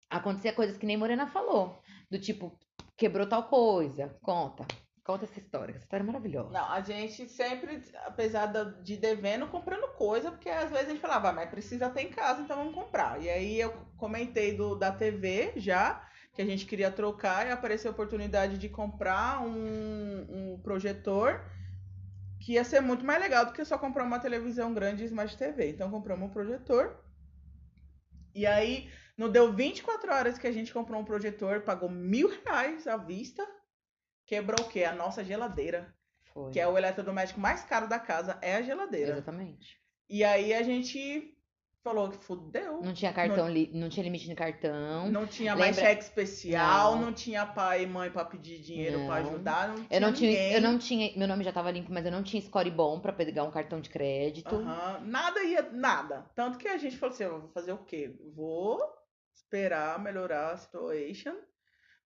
[0.10, 1.80] Acontecia coisas que nem Morena falou.
[2.10, 2.58] Do tipo,
[2.98, 4.16] quebrou tal coisa.
[4.22, 4.66] Conta.
[5.04, 5.72] Conta essa história.
[5.72, 6.52] Essa história é maravilhosa.
[6.52, 8.46] Não, a gente sempre, apesar
[8.84, 12.10] de devendo, comprando coisa, porque às vezes a gente falava, "Ah, mas precisa ter em
[12.10, 13.20] casa, então vamos comprar.
[13.22, 17.92] E aí eu comentei do, da TV já, que a gente queria trocar, e apareceu
[17.92, 21.42] a oportunidade de comprar um, um projetor,
[22.40, 25.38] que ia ser muito mais legal do que só comprar uma televisão grande e Smart
[25.38, 25.70] TV.
[25.70, 26.98] Então compramos um projetor.
[28.34, 32.88] E aí, não deu 24 horas que a gente comprou um projetor, pagou mil reais
[32.88, 33.46] à vista.
[34.26, 34.86] Quebrou o quê?
[34.86, 35.94] A nossa geladeira.
[36.34, 36.52] Foi.
[36.52, 39.12] Que é o eletrodoméstico mais caro da casa, é a geladeira.
[39.12, 39.80] Exatamente.
[40.10, 41.38] E aí a gente
[41.84, 42.82] falou que fudeu.
[42.82, 45.10] Não tinha cartão, li- não tinha limite de cartão.
[45.12, 47.02] Não tinha mais Lembra- cheque especial, Não.
[47.06, 49.30] não, tinha pai e mãe pra pedir dinheiro pra Não.
[49.30, 52.12] ajudar, não Eu não tinha, eu não tinha, meu nome já tava limpo, mas eu
[52.12, 54.60] não tinha score bom pra pegar um cartão de crédito.
[55.02, 56.30] Nada ia, nada.
[56.36, 58.16] Tanto que a gente falou assim, vou fazer o quê?
[58.36, 58.80] Vou
[59.34, 61.34] esperar melhorar a situation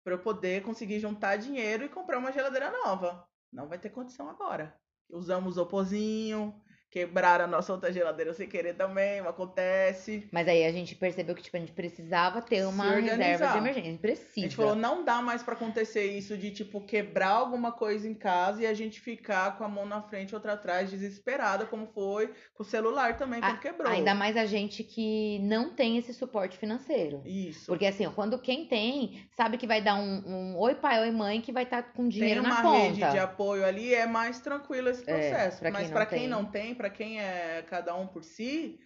[0.04, 3.26] pra eu poder conseguir juntar dinheiro e comprar uma geladeira nova.
[3.52, 4.76] Não vai ter condição agora.
[5.10, 6.56] Usamos o opozinho,
[6.94, 10.28] quebraram a nossa outra geladeira sem querer também, acontece.
[10.32, 13.90] Mas aí a gente percebeu que tipo, a gente precisava ter uma reserva de emergência.
[13.90, 14.32] A gente precisa.
[14.38, 18.14] A gente falou, não dá mais pra acontecer isso de, tipo, quebrar alguma coisa em
[18.14, 21.88] casa e a gente ficar com a mão na frente e outra atrás, desesperada, como
[21.88, 23.92] foi com o celular também, quando quebrou.
[23.92, 27.24] Ainda mais a gente que não tem esse suporte financeiro.
[27.26, 27.66] Isso.
[27.66, 31.42] Porque assim, quando quem tem, sabe que vai dar um, um oi pai, oi mãe,
[31.42, 33.12] que vai estar com dinheiro Tem uma na rede conta.
[33.12, 35.60] de apoio ali, é mais tranquilo esse É, processo.
[35.60, 38.78] pra quem Mas pra quem não tem, pra quem é cada um por si,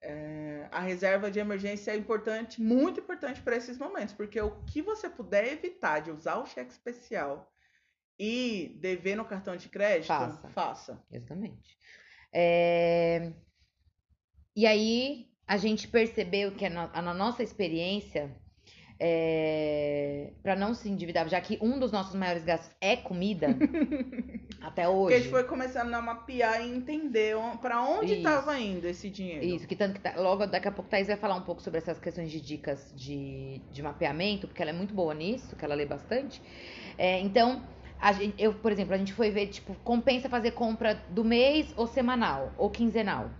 [0.00, 4.80] é, a reserva de emergência é importante, muito importante para esses momentos, porque o que
[4.80, 7.52] você puder evitar de usar o cheque especial
[8.16, 10.48] e dever no cartão de crédito, Faça.
[10.50, 11.04] faça.
[11.10, 11.76] Exatamente.
[12.32, 13.32] É,
[14.54, 18.39] E aí a gente percebeu que na nossa experiência
[19.00, 23.48] é, para não se endividar, já que um dos nossos maiores gastos é comida,
[24.60, 25.16] até Porque a hoje.
[25.20, 28.22] gente foi começando a mapear e entender pra onde Isso.
[28.22, 29.44] tava indo esse dinheiro.
[29.44, 31.78] Isso, que tanto que tá- logo daqui a pouco Thaís vai falar um pouco sobre
[31.78, 35.74] essas questões de dicas de, de mapeamento, porque ela é muito boa nisso, que ela
[35.74, 36.42] lê bastante.
[36.98, 37.62] É, então,
[38.18, 41.86] gente, eu, por exemplo, a gente foi ver, tipo, compensa fazer compra do mês ou
[41.86, 43.30] semanal, ou quinzenal.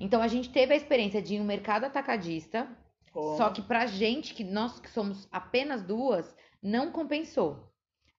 [0.00, 2.66] Então a gente teve a experiência de ir no mercado atacadista,
[3.14, 3.36] Como?
[3.36, 7.72] só que pra gente, que nós que somos apenas duas, não compensou.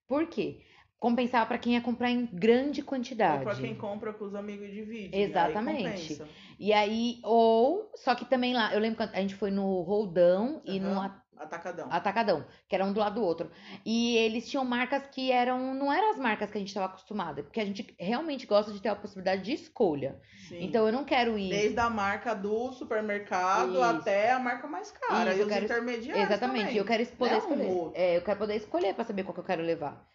[0.08, 0.62] Por quê?
[0.98, 3.44] Compensava pra quem ia comprar em grande Ou quantidade.
[3.44, 5.18] pra quem compra com os amigos e divide.
[5.18, 6.24] Exatamente.
[6.24, 6.30] Aí.
[6.58, 10.62] E aí, ou, só que também lá, eu lembro que a gente foi no Roldão
[10.64, 11.02] e no
[11.38, 11.88] Atacadão.
[11.92, 13.52] Atacadão, que era um do lado do outro.
[13.86, 17.44] E eles tinham marcas que eram, não eram as marcas que a gente estava acostumada,
[17.44, 20.20] porque a gente realmente gosta de ter a possibilidade de escolha.
[20.48, 20.64] Sim.
[20.64, 21.50] Então eu não quero ir.
[21.50, 23.82] Desde a marca do supermercado Isso.
[23.84, 25.30] até a marca mais cara.
[25.32, 26.78] Isso, e eu os quero- intermediários Exatamente, também.
[26.78, 27.66] eu quero es- poder é um escolher.
[27.68, 27.92] outro.
[28.02, 30.06] É, eu quero poder escolher para saber qual que eu quero levar.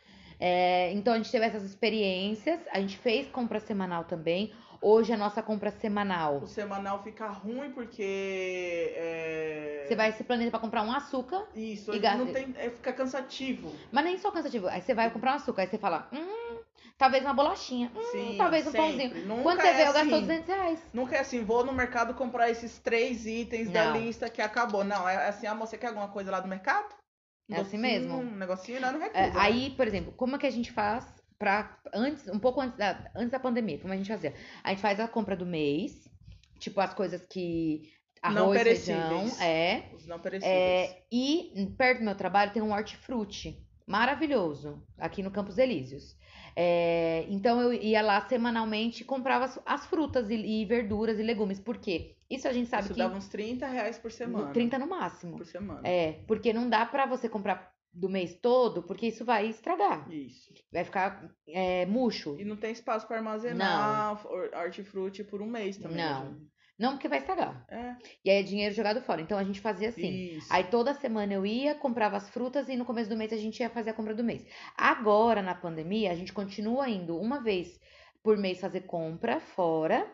[0.43, 4.53] É, então a gente teve essas experiências, a gente fez compra semanal também.
[4.83, 6.39] Hoje a nossa compra semanal.
[6.39, 8.93] O semanal fica ruim porque.
[8.97, 12.55] é, Você vai se planejar para comprar um açúcar, Isso, e gasta- não tem.
[12.57, 13.75] é, fica cansativo.
[13.93, 14.69] mas nem só cansativo.
[14.69, 16.59] Aí você vai comprar um açúcar, aí você fala, hum,
[16.97, 18.87] talvez uma bolachinha, hum, Sim, talvez um sempre.
[19.11, 19.27] pãozinho.
[19.27, 20.21] Nunca Quando você é vê, eu gastou assim.
[20.27, 20.81] 200 reais.
[20.95, 24.01] Nunca é assim, vou no mercado comprar esses três itens da Não.
[24.01, 24.83] lista que acabou.
[24.83, 26.89] Não, é assim, ah, você quer alguma coisa lá do mercado?
[27.51, 28.17] É assim mesmo.
[28.19, 29.19] Um negocinho, não, não recusa.
[29.25, 29.35] É, né?
[29.37, 31.05] aí, por exemplo, como é que a gente faz
[31.41, 31.81] pra.
[31.93, 34.35] Antes, um pouco antes da, antes da pandemia, como a gente fazia?
[34.63, 36.09] A gente faz a compra do mês,
[36.61, 37.91] tipo as coisas que.
[38.23, 39.41] Não Arroz, feijão, perecíveis.
[39.41, 39.89] é.
[39.95, 40.55] Os não perecíveis.
[40.55, 46.15] É, e perto do meu trabalho tem um hortifruti maravilhoso, aqui no Campos Elíseos.
[46.55, 51.23] É, então eu ia lá semanalmente e comprava as, as frutas e, e verduras e
[51.23, 51.59] legumes.
[51.59, 52.15] Por quê?
[52.29, 54.53] Isso a gente sabe Isso que dava uns 30 reais por semana.
[54.53, 55.37] 30 no máximo.
[55.37, 55.81] por semana.
[55.89, 60.11] É, porque não dá pra você comprar do mês todo, porque isso vai estragar.
[60.13, 60.53] Isso.
[60.73, 62.37] Vai ficar é, murcho.
[62.39, 65.97] E não tem espaço para armazenar hor- hortifruti por um mês também.
[65.99, 66.33] Não.
[66.33, 66.41] né?
[66.79, 67.67] Não, porque vai estragar.
[67.69, 67.95] É.
[68.25, 69.21] E aí é dinheiro jogado fora.
[69.21, 70.37] Então a gente fazia assim.
[70.37, 70.47] Isso.
[70.51, 73.61] Aí toda semana eu ia, comprava as frutas e no começo do mês a gente
[73.61, 74.47] ia fazer a compra do mês.
[74.79, 77.79] Agora, na pandemia, a gente continua indo uma vez
[78.23, 80.11] por mês fazer compra fora.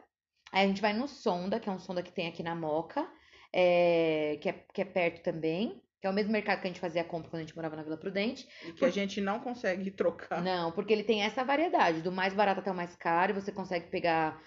[0.50, 3.08] Aí a gente vai no Sonda, que é um Sonda que tem aqui na Moca,
[3.52, 5.80] é, que, é, que é perto também.
[6.00, 7.74] Que é o mesmo mercado que a gente fazia a compra quando a gente morava
[7.76, 8.46] na Vila Prudente.
[8.66, 10.42] E que a gente não consegue trocar.
[10.42, 13.50] Não, porque ele tem essa variedade, do mais barato até o mais caro, e você
[13.50, 14.40] consegue pegar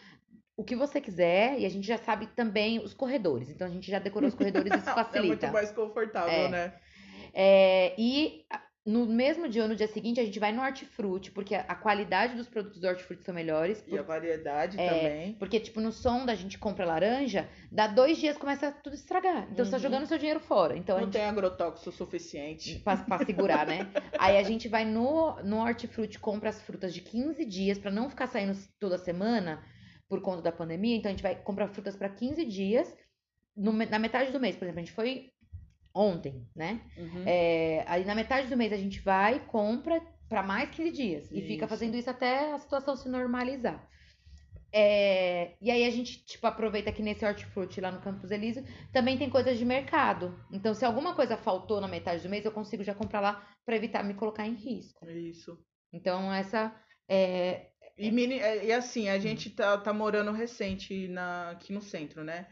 [0.55, 3.49] o que você quiser, e a gente já sabe também os corredores.
[3.49, 5.51] Então a gente já decorou os corredores e isso É muito facilita.
[5.51, 6.49] mais confortável, É.
[6.49, 6.73] né?
[7.33, 8.45] É, e
[8.89, 11.75] no mesmo dia ou no dia seguinte, a gente vai no hortifruti, porque a, a
[11.75, 13.83] qualidade dos produtos do hortifruti são melhores.
[13.87, 15.33] E a variedade É, também.
[15.35, 19.47] Porque, tipo, no som da gente compra laranja, dá dois dias começa tudo a estragar.
[19.51, 19.83] Então você tá Uhum.
[19.83, 20.77] jogando seu dinheiro fora.
[20.77, 22.79] Então a Não gente tem agrotóxico suficiente.
[22.79, 23.91] pra, pra segurar, né?
[24.17, 28.09] Aí a gente vai no, no hortifruti, compra as frutas de 15 dias, pra não
[28.09, 29.63] ficar saindo toda semana
[30.07, 30.95] por conta da pandemia.
[30.97, 32.95] Então a gente vai comprar frutas pra 15 dias.
[33.55, 35.31] No na metade do mês, por exemplo, a gente foi
[35.99, 36.81] ontem, né?
[36.97, 37.23] Uhum.
[37.25, 41.31] É, aí na metade do mês a gente vai, compra pra mais 15 dias.
[41.31, 41.67] E fica Isso.
[41.67, 43.85] fazendo isso até a situação se normalizar.
[44.71, 49.17] É, e aí a gente, tipo, aproveita que nesse hortifruti lá no Campos Elísio também
[49.17, 50.39] tem coisas de mercado.
[50.53, 53.75] Então, se alguma coisa faltou na metade do mês, eu consigo já comprar lá pra
[53.75, 55.09] evitar me colocar em risco.
[55.09, 55.59] Isso.
[55.91, 56.73] Então, essa
[57.09, 57.71] é.
[57.97, 62.23] E, mini, é, e assim, a gente tá, tá morando recente na, aqui no centro,
[62.23, 62.47] né?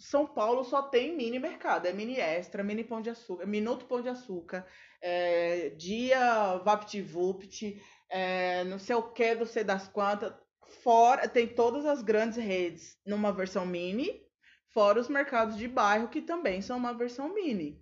[0.00, 4.00] São Paulo só tem mini mercado, é mini extra, mini pão de açúcar, minuto pão
[4.00, 4.66] de açúcar,
[5.02, 10.32] é, dia VaptVupt, é, não sei o que, não sei das quantas.
[10.82, 14.22] Fora, tem todas as grandes redes numa versão mini,
[14.72, 17.78] fora os mercados de bairro que também são uma versão mini.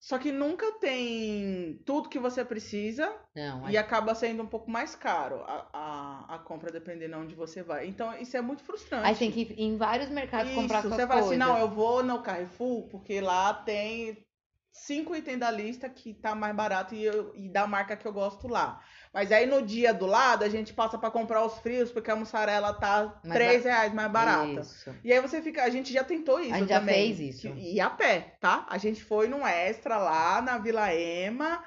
[0.00, 4.94] Só que nunca tem tudo que você precisa Não, e acaba sendo um pouco mais
[4.94, 7.86] caro a, a, a compra, dependendo de onde você vai.
[7.88, 9.06] Então, isso é muito frustrante.
[9.06, 11.68] Aí tem que ir em vários mercados Isso, comprar suas você fala assim, não, eu
[11.68, 14.24] vou no Carrefour, porque lá tem
[14.72, 18.12] cinco itens da lista que tá mais barato e, eu- e da marca que eu
[18.12, 18.80] gosto lá.
[19.12, 22.16] Mas aí no dia do lado, a gente passa pra comprar os frios, porque a
[22.16, 24.60] mussarela tá Mais 3 reais mais barata.
[24.60, 24.94] Isso.
[25.02, 27.14] E aí você fica, a gente já tentou isso A gente já também.
[27.16, 27.52] fez isso.
[27.52, 28.66] Que- E a pé, tá?
[28.68, 31.62] A gente foi num extra lá na Vila Ema,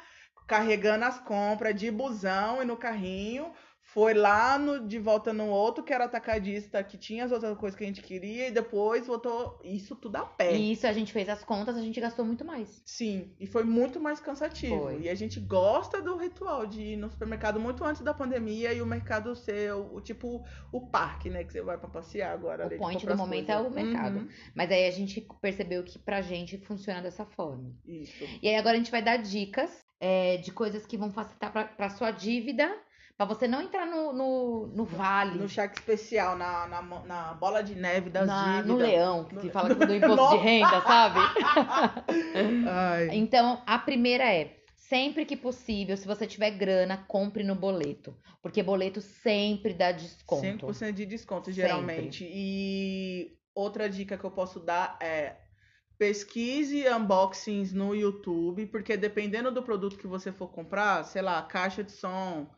[0.47, 3.51] carregando as compras de busão e no carrinho.
[3.93, 7.77] Foi lá no, de volta no outro, que era atacadista, que tinha as outras coisas
[7.77, 10.55] que a gente queria, e depois voltou isso tudo a pé.
[10.55, 12.81] E isso a gente fez as contas, a gente gastou muito mais.
[12.85, 14.83] Sim, e foi muito mais cansativo.
[14.83, 15.01] Foi.
[15.01, 18.81] E a gente gosta do ritual de ir no supermercado muito antes da pandemia e
[18.81, 21.43] o mercado ser o, tipo o parque, né?
[21.43, 22.63] Que você vai pra passear agora.
[22.63, 23.65] O ali, de point do momento coisas.
[23.65, 24.19] é o mercado.
[24.19, 27.75] Uhum, Mas aí a gente percebeu que pra gente funciona dessa forma.
[27.85, 28.23] Isso.
[28.41, 29.69] E aí agora a gente vai dar dicas
[29.99, 32.73] é, de coisas que vão facilitar pra, pra sua dívida,
[33.25, 37.61] pra você não entrar no, no, no vale, No cheque especial, na, na, na bola
[37.61, 38.87] de neve das na- no dívidas.
[38.89, 41.19] leão, que No- fala que do imposto de renda, sabe?
[43.11, 48.15] Então, a primeira é, sempre que possível, se você tiver grana, compre no boleto.
[48.41, 50.67] Porque boleto sempre dá desconto.
[50.67, 51.61] 5% de desconto, Sempre.
[51.61, 52.27] geralmente.
[52.27, 55.35] E outra dica que eu posso dar é
[55.97, 61.83] pesquise unboxings no YouTube, porque dependendo do produto que você for comprar, sei lá, caixa
[61.83, 62.49] de som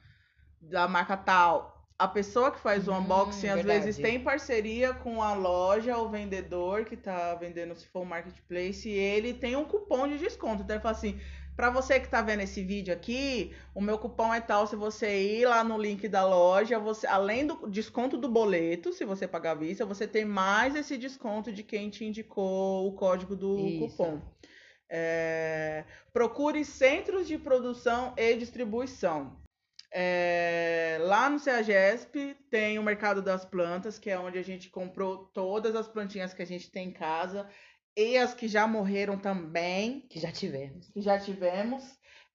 [0.69, 3.63] da marca tal, a pessoa que faz o Hum, unboxing às verdade.
[3.63, 8.89] vezes tem parceria com a loja ou vendedor que tá vendendo, se for um marketplace,
[8.89, 10.63] e ele tem um cupom de desconto.
[10.63, 11.19] Então ele fala assim:
[11.55, 14.65] Pra você que tá vendo esse vídeo aqui, o meu cupom é tal.
[14.65, 19.05] Se você ir lá no link da loja, você, além do desconto do boleto, se
[19.05, 23.35] você pagar à vista, você tem mais esse desconto de quem te indicou o código
[23.35, 23.77] do Isso.
[23.77, 24.19] cupom.
[24.89, 29.42] É, procure centros de produção e distribuição.
[29.95, 35.25] É, lá no CEAGESP tem o Mercado das Plantas, que é onde a gente comprou
[35.33, 37.47] todas as plantinhas que a gente tem em casa
[37.95, 40.89] e as que já morreram também, Que já tivemos.
[40.89, 41.83] que já tivemos.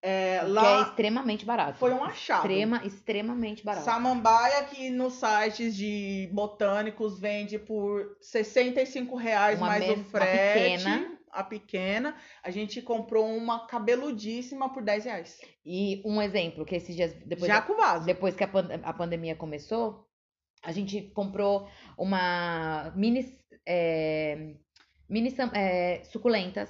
[0.01, 1.77] É, Que é lá extremamente barato.
[1.81, 2.43] foi um achado.
[2.47, 3.85] Extrema, extremamente barato.
[3.85, 10.79] Samambaia que nos sites de botânicos vende por 65 reais Uma mais o frete.
[10.85, 11.18] pequena.
[11.33, 12.17] A pequena.
[12.43, 15.41] A gente comprou uma cabeludíssima por 10 reais.
[15.65, 18.07] E um exemplo, que esses dias, depois, Já da- com vaso.
[18.07, 20.07] depois que a, pan- a pandemia começou,
[20.63, 24.55] a gente comprou uma mini, é,
[25.09, 26.69] mini é, suculentas.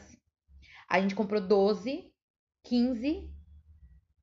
[0.89, 2.13] A gente comprou 12,
[2.65, 3.31] 15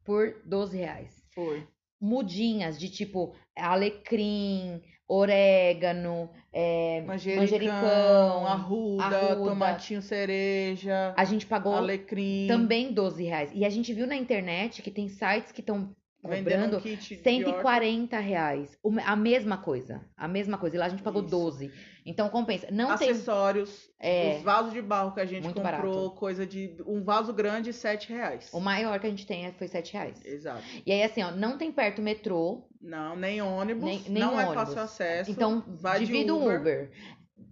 [0.04, 1.24] por 12 reais.
[1.34, 1.68] Foi.
[2.00, 8.47] Mudinhas de tipo alecrim, orégano, é, Manjericão, manjericão.
[8.47, 9.49] arruda, arruda.
[9.49, 12.45] tomatinho cereja, A gente pagou alecrim.
[12.47, 13.51] também 12 reais.
[13.53, 15.93] E a gente viu na internet que tem sites que estão
[16.24, 18.76] vendendo cobrando kit de 140 reais.
[19.06, 20.01] A mesma coisa.
[20.18, 20.76] A mesma coisa.
[20.76, 21.30] E lá a gente pagou Isso.
[21.30, 21.72] 12.
[22.03, 22.68] Então compensa.
[22.72, 23.10] Não tem.
[23.12, 26.12] acessórios, É, os vasos de barro que a gente Muito comprou, barato.
[26.20, 28.49] coisa de um vaso grande, 7 reais.
[28.53, 30.20] o maior que a gente tem é- foi 7 reais.
[30.26, 30.62] Exato.
[30.86, 32.64] E aí, assim, ó, não tem perto metrô.
[32.86, 34.54] Não, nem ônibus, Nem- nem não é ônibus.
[34.56, 35.32] fácil acesso.
[35.32, 36.60] Então, vai divida um Uber.
[36.60, 36.92] Uber.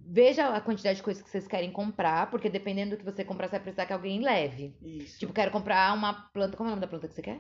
[0.06, 3.48] Veja a quantidade de coisas que vocês querem comprar, porque dependendo do que você comprar,
[3.48, 4.76] você vai precisar que alguém leve.
[4.82, 5.18] Isso.
[5.20, 6.56] Tipo, quero comprar uma planta.
[6.56, 7.40] Como é o nome da planta que você quer?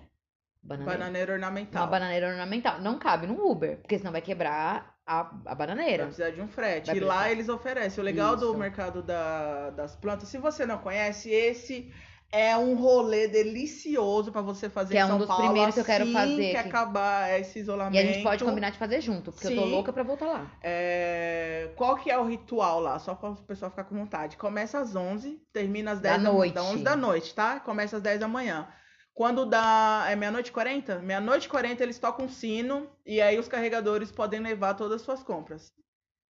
[0.62, 0.98] Bananeira.
[0.98, 1.88] bananeira Uma ornamental.
[1.88, 2.82] bananeira ornamental.
[2.82, 6.06] Não cabe no Uber, porque senão vai quebrar a, a Vai bananeira.
[6.06, 6.88] precisar de um frete.
[6.88, 7.32] Vai e lá precisar.
[7.32, 8.02] eles oferecem.
[8.02, 8.58] O legal do Isso.
[8.58, 11.94] mercado da- das plantas, se você não conhece, esse
[12.36, 15.81] é um rolê delicioso pra você fazer Que é um São dos Paulo primeiros que
[15.81, 16.67] eu quero assim fazer que aqui.
[16.67, 17.95] acabar esse isolamento.
[17.95, 19.69] E a gente pode combinar de fazer junto, porque eu tô Sim.
[19.71, 20.51] louca pra voltar lá.
[20.63, 22.97] É, Qual que é o ritual lá?
[22.97, 24.36] Só para o pessoal ficar com vontade.
[24.36, 26.53] Começa às 11, termina às Da 10 da noite.
[26.55, 27.59] Da 11 da noite, tá?
[27.59, 28.67] Começa às 10 da manhã.
[29.13, 30.05] Quando dá.
[30.09, 30.97] É meia-noite e 40?
[30.99, 35.01] Meia-noite e 40 eles tocam um sino e aí os carregadores podem levar todas as
[35.03, 35.71] suas compras.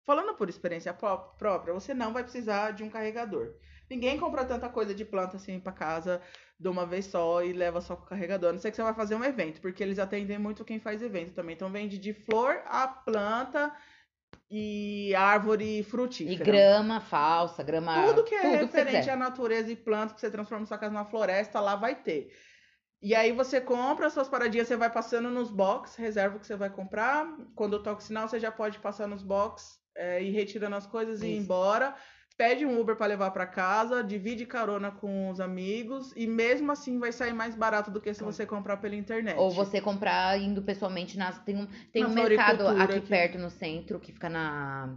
[0.06, 3.48] Falando por experiência pró- própria, você não vai precisar de um carregador.
[3.90, 6.20] Ninguém compra tanta coisa de planta assim pra casa
[6.58, 8.50] de uma vez só e leva só com o carregador.
[8.50, 11.02] A não sei que você vai fazer um evento, porque eles atendem muito quem faz
[11.02, 11.54] evento também.
[11.54, 13.72] Então vende de flor a planta
[14.50, 16.34] e árvore frutífera.
[16.34, 18.06] E grama falsa, grama.
[18.06, 19.12] Tudo que é você referente quiser.
[19.12, 22.32] à natureza e planta que você transforma sua casa numa floresta, lá vai ter.
[23.00, 26.46] E aí você compra as suas paradinhas, você vai passando nos box, reserva o que
[26.46, 27.26] você vai comprar.
[27.54, 31.22] Quando toca o sinal, você já pode passar nos box é, e retirando as coisas
[31.22, 31.42] e ir Isso.
[31.42, 31.94] embora.
[32.38, 36.96] Pede um Uber para levar para casa, divide carona com os amigos e mesmo assim
[36.96, 39.36] vai sair mais barato do que se você comprar pela internet.
[39.36, 41.36] Ou você comprar indo pessoalmente nas.
[41.40, 43.08] Tem um, tem Na um mercado aqui, aqui.
[43.08, 44.96] perto no centro, que fica na.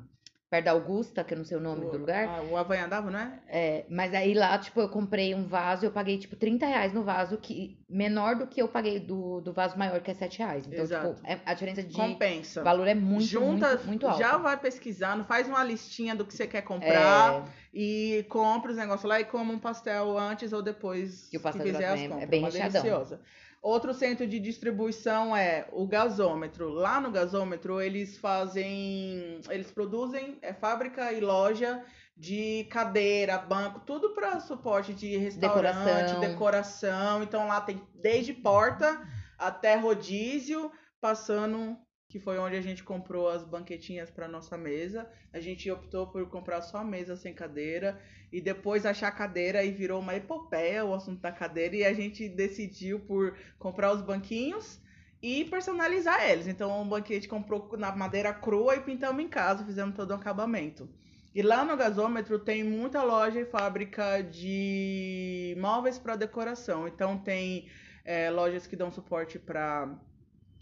[0.51, 2.27] Perto da Augusta, que eu não sei o nome do lugar.
[2.27, 3.39] Ah, o Avanhadava, não é?
[3.47, 7.03] É, mas aí lá, tipo, eu comprei um vaso, eu paguei, tipo, 30 reais no
[7.03, 10.67] vaso, que menor do que eu paguei do, do vaso maior, que é 7 reais.
[10.67, 11.13] Então, Exato.
[11.15, 12.61] tipo, é- a diferença de Compensa.
[12.63, 14.19] valor é muito, Junta, muito, muito alta.
[14.19, 17.33] já vai pesquisando, faz uma listinha do que você quer comprar.
[17.35, 17.43] É,
[17.73, 21.63] E compra os negócios lá e come um pastel antes ou depois E o pastel
[21.63, 22.29] que fizer lá as também é compras.
[22.29, 22.81] bem uma recheadão.
[22.83, 23.21] deliciosa.
[23.61, 26.69] Outro centro de distribuição é o gasômetro.
[26.69, 31.83] Lá no gasômetro eles fazem, eles produzem é fábrica e loja
[32.17, 36.19] de cadeira, banco, tudo para suporte de restaurante, Decoração.
[36.19, 37.23] decoração.
[37.23, 39.07] Então lá tem desde porta
[39.37, 41.77] até rodízio passando,
[42.09, 45.07] que foi onde a gente comprou as banquetinhas para nossa mesa.
[45.31, 47.99] A gente optou por comprar só a mesa sem cadeira
[48.31, 51.93] e depois achar a cadeira e virou uma epopeia o assunto da cadeira e a
[51.93, 54.79] gente decidiu por comprar os banquinhos
[55.21, 56.47] e personalizar eles.
[56.47, 60.89] Então, o banquete comprou na madeira crua e pintamos em casa, fizemos todo o acabamento.
[61.33, 66.87] E lá no gasômetro tem muita loja e fábrica de móveis para decoração.
[66.87, 67.69] Então, tem
[68.03, 69.93] é, lojas que dão suporte para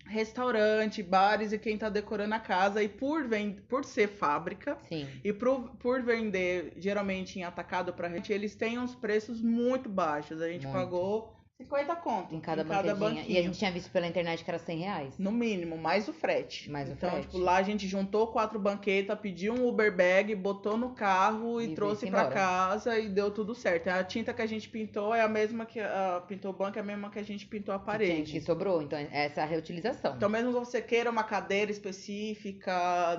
[0.10, 2.84] restaurante, bares e quem tá decorando a casa.
[2.84, 3.62] E por, vend...
[3.68, 5.07] por ser fábrica Sim.
[5.24, 10.41] e por, por vender geralmente em atacado pra gente, eles têm uns preços muito baixos.
[10.41, 10.78] A gente Muito.
[10.78, 12.93] pagou 50 conto Em cada em cada.
[13.28, 15.18] E a gente tinha visto pela internet que era 100 reais.
[15.20, 16.72] No mínimo, mais o frete.
[16.72, 17.26] Mais o então, frete.
[17.26, 21.66] tipo, lá a gente juntou quatro banquetas, pediu um Uber bag, botou no carro e,
[21.72, 22.30] E trouxe embora.
[22.30, 23.89] casa e deu tudo certo.
[23.89, 26.82] A tinta que a gente pintou é a mesma que a pintou o banco, é
[26.82, 28.32] a mesma que a gente pintou a parede.
[28.32, 28.82] que sobrou.
[28.82, 30.16] Então, essa é a reutilização.
[30.16, 32.72] Então, mesmo que você queira uma cadeira específica,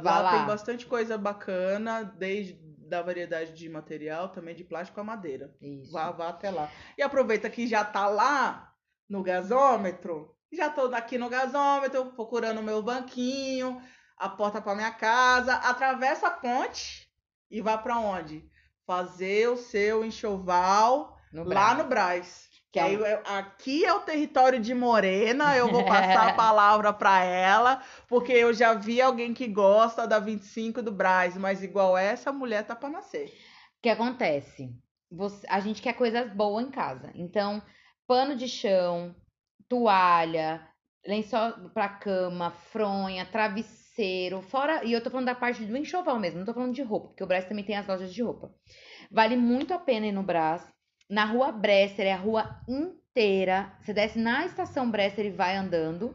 [0.02, 0.38] lá, lá.
[0.38, 5.54] tem bastante coisa bacana, desde da variedade de material, também de plástico a madeira.
[5.62, 5.92] Isso.
[5.92, 6.70] Vá, vá até lá.
[6.98, 8.74] E aproveita que já tá lá
[9.08, 10.36] no gasômetro.
[10.52, 13.80] Já tô aqui no gasômetro, procurando o meu banquinho,
[14.16, 17.08] a porta para minha casa, atravessa a ponte
[17.48, 18.50] e vá para onde?
[18.84, 21.78] Fazer o seu enxoval No lá Brás.
[21.78, 22.49] no Brás.
[22.72, 26.92] Que aí um- eu- aqui é o território de Morena, eu vou passar a palavra
[26.92, 31.96] para ela, porque eu já vi alguém que gosta da 25 do Brás, mas igual
[31.98, 33.26] essa mulher tá para nascer.
[33.78, 34.70] O que acontece?
[35.10, 37.10] Você- a gente quer coisas boas em casa.
[37.16, 37.60] Então,
[38.06, 39.16] pano de chão,
[39.68, 40.66] toalha,
[41.06, 44.84] lençol pra cama, fronha, travesseiro, fora.
[44.84, 47.24] E eu tô falando da parte do enxoval mesmo, não tô falando de roupa, porque
[47.24, 48.52] o Brás também tem as lojas de roupa.
[49.10, 50.62] Vale muito a pena ir no Brás.
[51.10, 53.72] Na rua Bresser, é a rua inteira.
[53.80, 56.14] Você desce na estação Bresser e vai andando.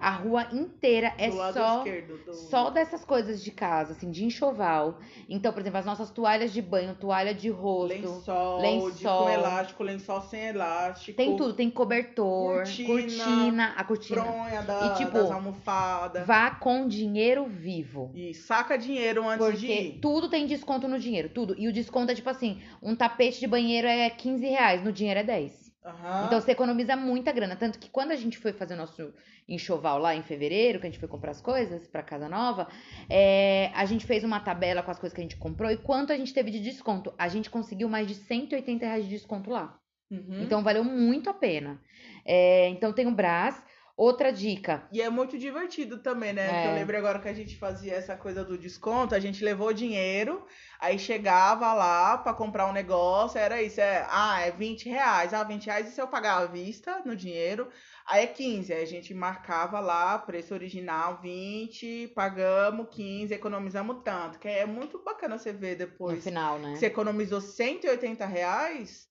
[0.00, 1.78] A rua inteira é só.
[1.78, 2.16] esquerdo.
[2.24, 2.34] Do...
[2.34, 4.98] Só dessas coisas de casa, assim, de enxoval.
[5.28, 7.88] Então, por exemplo, as nossas toalhas de banho, toalha de rosto.
[7.94, 9.24] lençol, De, lençol.
[9.24, 11.16] com elástico, lençol sem elástico.
[11.16, 14.22] Tem tudo, tem cobertor, Cortina, cortina, a cortina.
[14.22, 16.26] Fronha da, E, tipo, das almofadas.
[16.26, 18.10] Vá com dinheiro vivo.
[18.14, 19.98] E saca dinheiro antes de Porque ir.
[20.00, 21.54] tudo tem desconto no dinheiro, tudo.
[21.58, 25.20] E o desconto é tipo assim: um tapete de banheiro é 15 reais, no dinheiro
[25.20, 25.59] é 10.
[25.84, 26.26] Aham.
[26.26, 27.56] Então você economiza muita grana.
[27.56, 29.12] Tanto que quando a gente foi fazer o nosso
[29.48, 32.68] enxoval lá em fevereiro, que a gente foi comprar as coisas pra casa nova,
[33.08, 36.12] é, a gente fez uma tabela com as coisas que a gente comprou e quanto
[36.12, 37.12] a gente teve de desconto.
[37.18, 39.78] A gente conseguiu mais de 180 reais de desconto lá.
[40.10, 40.42] Uhum.
[40.42, 41.80] Então valeu muito a pena.
[42.24, 43.62] É, então tem o Brás.
[44.00, 44.88] Outra dica.
[44.90, 46.64] E é muito divertido também, né?
[46.64, 46.70] É.
[46.70, 50.46] Eu lembro agora que a gente fazia essa coisa do desconto, a gente levou dinheiro,
[50.80, 55.44] aí chegava lá pra comprar um negócio, era isso, é, ah, é 20 reais, ah,
[55.44, 57.68] 20 reais, e se eu pagar à vista no dinheiro,
[58.06, 64.38] aí é 15, aí a gente marcava lá, preço original 20, pagamos 15, economizamos tanto,
[64.38, 66.72] que é muito bacana você ver No depois final, né?
[66.72, 69.06] que você economizou 180 reais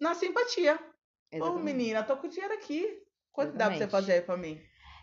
[0.00, 0.76] na simpatia.
[1.30, 1.62] Ô, Exatamente.
[1.62, 3.02] menina, tô com o dinheiro aqui,
[3.32, 4.60] quanto dá pra você fazer aí pra mim?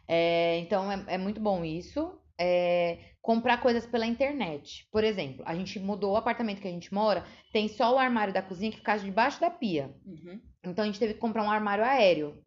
[0.08, 2.20] É, então é, é muito bom isso.
[2.40, 4.88] É, comprar coisas pela internet.
[4.92, 8.34] Por exemplo, a gente mudou o apartamento que a gente mora, tem só o armário
[8.34, 9.94] da cozinha que fica debaixo da pia.
[10.06, 10.40] Uhum.
[10.64, 12.42] Então a gente teve que comprar um armário aéreo.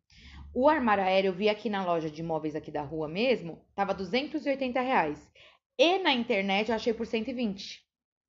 [0.54, 3.94] O armário aéreo eu vi aqui na loja de móveis aqui da rua mesmo, tava
[3.94, 5.30] 280 reais.
[5.78, 7.82] E na internet eu achei por 120.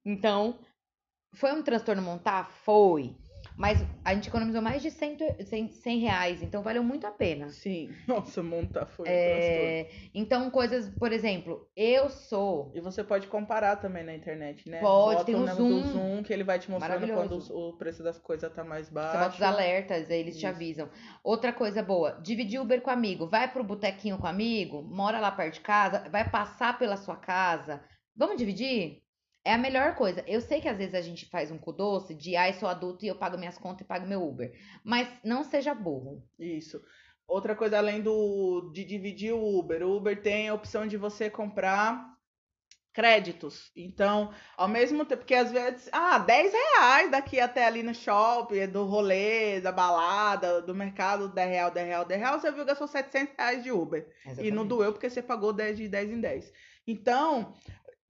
[0.06, 0.60] Então,
[1.34, 2.49] foi um transtorno montar?
[2.64, 3.16] Foi.
[3.62, 7.47] Mas a gente economizou mais de 100, 100, 100 reais, então valeu muito a pena.
[7.49, 7.91] Sim.
[8.07, 9.07] Nossa, montar foi.
[9.07, 12.72] É, então, coisas, por exemplo, eu sou.
[12.74, 14.80] E você pode comparar também na internet, né?
[14.82, 15.84] Pode, Bota tem o o Zoom.
[15.84, 19.20] Zoom que ele vai te mostrando quando o preço das coisas tá mais Você baixo.
[19.20, 20.47] bota os alertas, aí eles te Isso.
[20.47, 20.89] avisam.
[21.24, 23.28] Outra coisa boa, dividir Uber com amigo.
[23.28, 27.84] Vai pro botequinho com amigo, mora lá perto de casa, vai passar pela sua casa.
[28.16, 29.03] Vamos dividir?
[29.44, 30.24] É a melhor coisa.
[30.28, 33.04] Eu sei que às vezes a gente faz um cu doce de ai, sou adulto
[33.04, 34.54] e eu pago minhas contas e pago meu Uber.
[34.84, 36.24] Mas não seja burro.
[36.38, 36.82] Isso.
[37.28, 41.30] Outra coisa além do de dividir o Uber, o Uber tem a opção de você
[41.30, 42.12] comprar
[42.94, 43.72] créditos.
[43.76, 48.68] Então, ao mesmo tempo, porque às vezes, ah, 10 reais daqui até ali no shopping,
[48.68, 52.88] do rolê, da balada, do mercado, 10 real, 10 real, 10 real, você viu, gastou
[52.88, 54.02] 700 reais de Uber.
[54.02, 54.68] E não Exatamente.
[54.68, 56.52] doeu porque você pagou 10 de 10 em 10.
[56.86, 57.54] Então,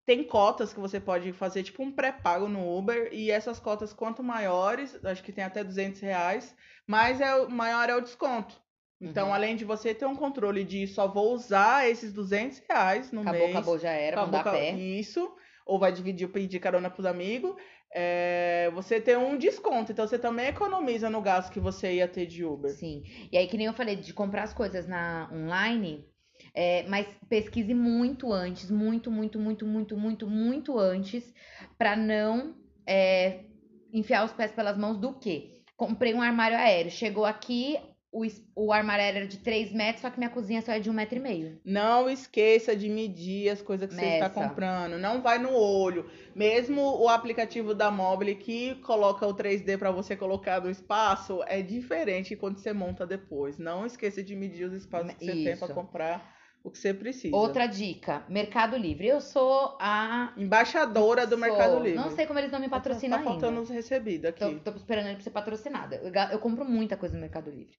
[0.05, 4.23] tem cotas que você pode fazer, tipo um pré-pago no Uber, e essas cotas, quanto
[4.23, 6.55] maiores, acho que tem até 200 reais,
[6.87, 8.59] mais é, maior é o desconto.
[8.99, 9.33] Então, Uhum.
[9.33, 13.39] além de você ter um controle de só vou usar esses 200 reais no Acabou,
[13.41, 13.55] mês.
[13.55, 14.71] acabou, já era, acabou, pé.
[14.73, 15.31] Isso.
[15.65, 17.55] Ou vai dividir, pedir carona pros amigos.
[17.93, 19.91] é, você tem um desconto.
[19.91, 22.71] Então, você também economiza no gasto que você ia ter de Uber.
[22.71, 23.03] Sim.
[23.31, 26.05] E aí, que nem eu falei, de comprar as coisas na online,
[26.53, 31.33] É, mas pesquise muito antes, muito, muito, muito, muito, muito, muito antes,
[31.77, 33.45] pra não é,
[33.93, 35.61] enfiar os pés pelas mãos do quê?
[35.77, 36.91] Comprei um armário aéreo.
[36.91, 37.79] Chegou aqui,
[38.11, 38.25] o,
[38.55, 40.93] o armário aéreo era de 3 metros, só que minha cozinha só é de um
[40.93, 41.59] metro e meio.
[41.63, 44.97] Não esqueça de medir as coisas que você está comprando.
[44.97, 46.09] Não vai no olho.
[46.35, 51.61] Mesmo o aplicativo da Mobile que coloca o 3D para você colocar no espaço é
[51.61, 53.57] diferente quando você monta depois.
[53.57, 55.73] Não esqueça de medir os espaços que você tem para Isso.
[55.73, 57.36] comprar o que você precisa.
[57.36, 59.07] Outra dica, Mercado Livre.
[59.07, 60.34] Eu sou a.
[60.38, 61.95] Embaixadora do sou- Mercado Livre.
[61.95, 63.62] Não sei como eles não me patrocinam Tá faltando ainda.
[63.62, 64.39] os recebidos aqui.
[64.59, 65.95] Tô, tô esperando ele pra ser patrocinada.
[65.97, 67.74] Eu, eu compro muita coisa no Mercado Livre.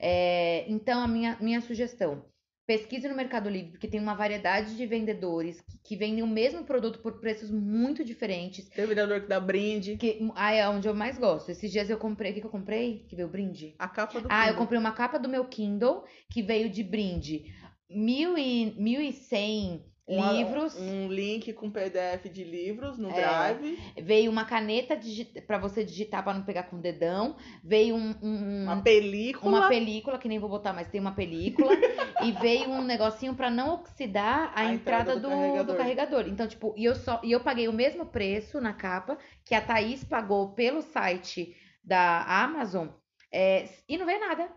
[0.00, 2.24] É, então, a minha, minha sugestão.
[2.66, 6.64] Pesquise no Mercado Livre, porque tem uma variedade de vendedores que, que vendem o mesmo
[6.64, 8.66] produto por preços muito diferentes.
[8.70, 9.98] Tem o vendedor que dá brinde.
[9.98, 11.50] Que ah, é onde eu mais gosto.
[11.50, 12.30] Esses dias eu comprei.
[12.30, 13.04] O que, que eu comprei?
[13.06, 13.74] Que veio brinde?
[13.78, 14.58] A capa do Ah, eu Kindle.
[14.62, 17.44] comprei uma capa do meu Kindle que veio de brinde.
[17.88, 20.74] Mil e, mil e cem Uma- livros.
[20.78, 23.14] Um link com PDF de livros no É.
[23.14, 23.78] Drive.
[24.02, 24.98] Veio uma caneta
[25.46, 27.36] pra você digitar pra não pegar com o dedão.
[27.62, 29.58] Veio um, um- Uma película.
[29.58, 31.70] uma película, que nem vou botar, mas tem uma película.
[32.22, 35.64] e veio um negocinho pra não oxidar a, A entrada, entrada do do, carregador.
[35.66, 36.28] do carregador.
[36.28, 39.60] Então, tipo, e eu só e eu paguei o mesmo preço na capa que a
[39.60, 42.88] Thaís pagou pelo site da Amazon
[43.32, 44.48] é, e não veio nada.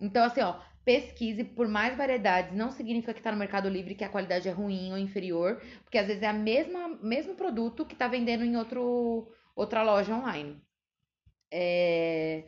[0.00, 2.52] Então, assim, ó, pesquise por mais variedades.
[2.56, 5.98] Não significa que tá no Mercado Livre que a qualidade é ruim ou inferior, porque
[5.98, 10.62] às vezes é a mesma mesmo produto que tá vendendo em outro, outra loja online.
[11.52, 12.44] É,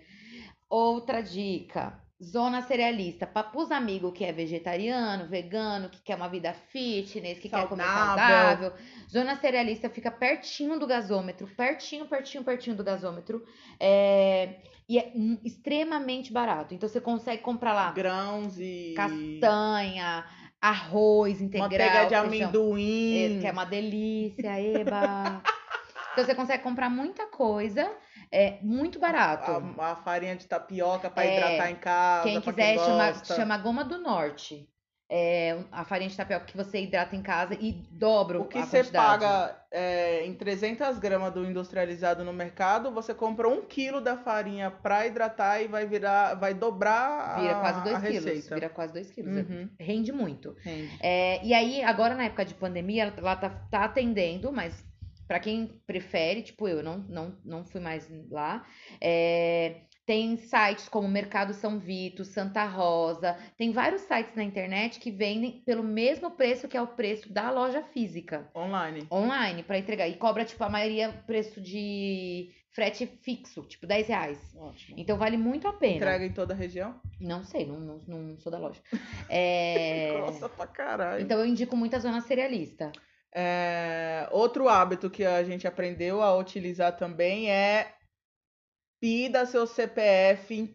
[0.68, 2.05] Outra dica.
[2.22, 3.26] Zona cerealista.
[3.26, 7.84] Para os amigos que é vegetariano, vegano, que quer uma vida fitness, que quer comer
[7.84, 8.70] Saudável.
[8.70, 8.72] saudável.
[9.10, 11.46] Zona cerealista fica pertinho do gasômetro.
[11.46, 13.44] Pertinho, pertinho, pertinho do gasômetro.
[13.78, 14.56] É,
[14.88, 15.12] E é
[15.44, 16.72] extremamente barato.
[16.74, 20.24] Então você consegue comprar lá grãos e castanha,
[20.60, 21.68] arroz integral.
[21.68, 23.36] manteiga de amendoim.
[23.36, 25.42] É, que é uma delícia, eba.
[26.12, 27.90] então você consegue comprar muita coisa,
[28.36, 29.50] é muito barato.
[29.80, 32.22] a, a farinha de tapioca para É, hidratar em casa.
[32.24, 33.34] quem quiser chama, gosta.
[33.34, 34.68] chama Goma do Norte.
[35.08, 38.66] É a farinha de tapioca que você hidrata em casa e dobra O que a
[38.66, 44.16] você paga é, em 300 gramas do industrializado no mercado, você compra um quilo da
[44.16, 48.24] farinha para hidratar e vai virar, vai dobrar Vira a, quase a 2 quilos.
[48.24, 48.54] receita.
[48.56, 49.36] Vira quase 2 quilos.
[49.36, 49.70] Uhum.
[49.78, 50.56] Rende muito.
[50.64, 50.98] Rende.
[51.00, 54.84] É, e aí, agora na época de pandemia, ela, ela tá, tá atendendo, mas
[55.26, 58.64] pra quem prefere, tipo eu, não, não, não fui mais lá.
[59.00, 65.10] é, tem sites como Mercado São Vito, Santa Rosa, tem vários sites na internet que
[65.10, 69.04] vendem pelo mesmo preço que é o preço da loja física, Online.
[69.10, 70.06] online, pra entregar.
[70.06, 74.54] E cobra, tipo, a maioria preço de frete fixo, tipo 10 reais.
[74.56, 74.96] Ótimo.
[74.96, 75.96] Então vale muito a pena.
[75.96, 77.00] Entrega em toda a região?
[77.20, 78.80] Não sei, não, não, não sou da loja.
[79.28, 81.20] É, Grossa pra caralho.
[81.20, 82.92] Então eu indico muito a zona cerealista.
[83.38, 87.94] É, outro hábito que a gente aprendeu a utilizar também é
[88.98, 90.74] pida seu CPF em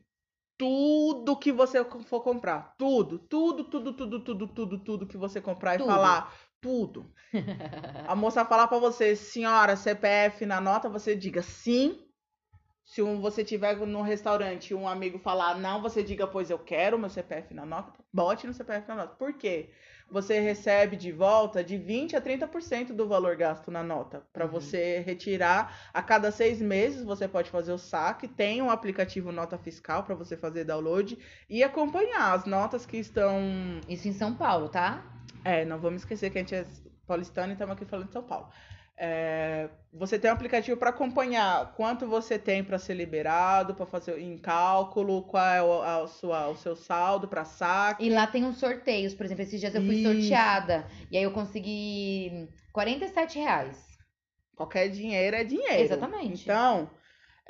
[0.58, 2.76] tudo que você for comprar.
[2.78, 5.90] Tudo, tudo, tudo, tudo, tudo, tudo, tudo que você comprar Tudo.
[5.90, 6.34] e falar.
[6.62, 7.12] Tudo.
[8.08, 12.06] A moça falar pra você, senhora, CPF na nota, você diga sim.
[12.86, 16.60] Se um- você tiver no restaurante e um amigo falar não, você diga, pois eu
[16.60, 19.16] quero meu CPF na nota, bote no CPF na nota.
[19.16, 19.72] Por quê?
[20.12, 24.22] Você recebe de volta de 20 a 30% do valor gasto na nota.
[24.34, 24.52] Para Uhum.
[24.52, 28.28] você retirar a cada seis meses, você pode fazer o saque.
[28.28, 31.18] Tem um aplicativo Nota Fiscal para você fazer download
[31.50, 33.40] e acompanhar as notas que estão.
[33.88, 35.02] Isso em São Paulo, tá?
[35.46, 36.66] É, não vamos esquecer que a gente é
[37.08, 38.50] paulistano e estamos aqui falando de São Paulo.
[39.04, 44.20] É, você tem um aplicativo para acompanhar quanto você tem para ser liberado, para fazer
[44.20, 48.06] em cálculo, qual é o, a sua, o seu saldo para saque.
[48.06, 50.04] E lá tem uns sorteios, por exemplo, esses dias eu fui Isso.
[50.08, 50.86] sorteada.
[51.10, 53.98] E aí eu consegui 47 reais.
[54.56, 55.82] Qualquer dinheiro é dinheiro.
[55.82, 56.44] Exatamente.
[56.44, 56.88] Então,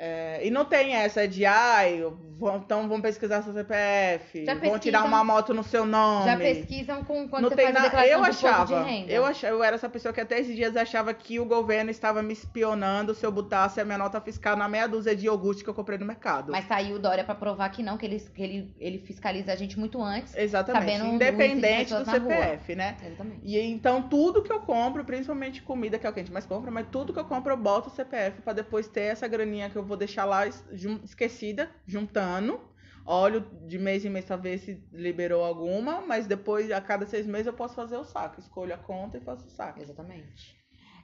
[0.04, 2.02] é, e não tem essa de, ai,
[2.36, 6.24] vão- então vamos pesquisar seu CPF, Já vão tirar uma moto no seu nome.
[6.24, 7.90] Já pesquisam com quando não você tem faz a nada.
[8.02, 9.12] declaração Eu achava, de renda.
[9.12, 12.20] eu achava, eu era essa pessoa que até esses dias achava que o governo estava
[12.20, 15.70] me espionando se eu botasse a minha nota fiscal na meia dúzia de iogurte que
[15.70, 16.50] eu comprei no mercado.
[16.50, 19.56] Mas saiu o Dória pra provar que não, que ele, que ele, ele fiscaliza a
[19.56, 20.34] gente muito antes.
[20.36, 22.20] Exatamente, independente do na rua.
[22.34, 22.96] CPF, né?
[23.06, 23.40] Exatamente.
[23.44, 26.44] E então tudo que eu compro, principalmente comida, que é o que a gente mais
[26.46, 29.70] compra, mas tudo que eu compro eu boto o CPF pra depois ter essa graninha
[29.70, 32.60] que eu vou deixar lá esquecida, juntando.
[33.04, 37.26] Olho de mês em mês pra ver se liberou alguma, mas depois, a cada seis
[37.26, 38.38] meses, eu posso fazer o saco.
[38.38, 39.80] Escolho a conta e faço o saco.
[39.80, 40.56] Exatamente.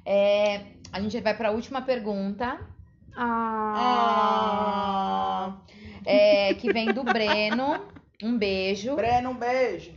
[0.07, 2.61] É, a gente vai pra última pergunta.
[3.91, 5.59] Ah!
[6.07, 7.85] É, que vem do Breno.
[8.23, 8.95] Um beijo.
[8.95, 9.93] Breno, um beijo.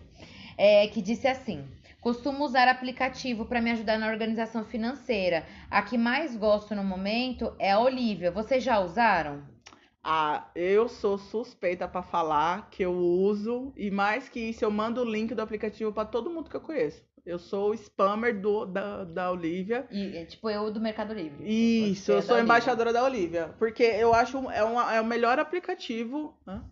[0.58, 1.68] é, que disse assim:
[2.02, 5.46] Costumo usar aplicativo para me ajudar na organização financeira.
[5.70, 8.32] A que mais gosto no momento é a Olivia.
[8.32, 9.44] Vocês já usaram?
[10.04, 15.02] Ah, eu sou suspeita pra falar que eu uso e mais que isso, eu mando
[15.02, 17.04] o link do aplicativo pra todo mundo que eu conheço.
[17.24, 19.88] Eu sou o spammer do, da, da Olivia.
[19.92, 21.44] E, é, tipo, eu do Mercado Livre.
[21.46, 22.46] Isso, Você é eu da sou Olivia.
[22.46, 23.54] embaixadora da Olivia.
[23.60, 26.36] Porque eu acho é, uma, é o melhor aplicativo.
[26.48, 26.64] Hã?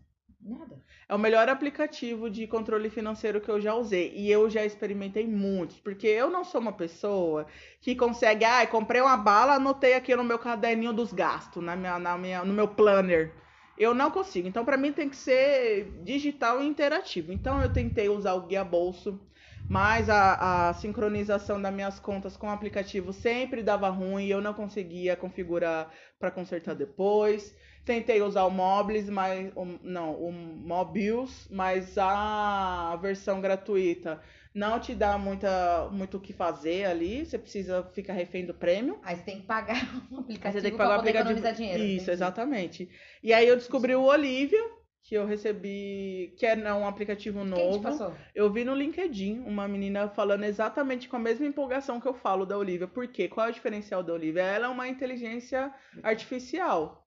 [0.42, 0.82] Nada.
[1.10, 4.14] É o melhor aplicativo de controle financeiro que eu já usei.
[4.16, 5.80] E eu já experimentei muitos.
[5.80, 7.48] Porque eu não sou uma pessoa
[7.82, 8.46] que consegue.
[8.46, 12.46] Ah, comprei uma bala, anotei aqui no meu caderninho dos gastos, na minha, na minha,
[12.46, 13.34] no meu planner.
[13.76, 14.48] Eu não consigo.
[14.48, 17.34] Então, para mim, tem que ser digital e interativo.
[17.34, 19.20] Então, eu tentei usar o guia bolso.
[19.68, 24.42] Mas a, a sincronização das minhas contas com o aplicativo sempre dava ruim e eu
[24.42, 27.56] não conseguia configurar para consertar depois.
[27.90, 34.22] Tentei usar o Mobiles, mas o- não, o Mobius, mas a versão gratuita
[34.54, 37.26] não te dá muita, muito o que fazer ali.
[37.26, 39.00] Você precisa ficar refém do prêmio.
[39.02, 39.76] Aí você tem que pagar
[40.12, 41.40] um aplicativo Você tem que pra pagar o poder aplicativo.
[41.40, 41.84] economizar dinheiro.
[41.84, 42.12] Isso, entendi.
[42.12, 42.90] exatamente.
[43.24, 44.64] E aí eu descobri o Olivia,
[45.02, 47.82] que eu recebi, que é um aplicativo novo.
[47.82, 48.14] passou?
[48.36, 52.46] Eu vi no LinkedIn uma menina falando exatamente com a mesma empolgação que eu falo
[52.46, 52.88] da Olivia.
[52.88, 53.28] Por quê?
[53.28, 54.44] Qual é o diferencial da Olivia?
[54.44, 55.74] Ela é uma inteligência
[56.04, 57.04] artificial.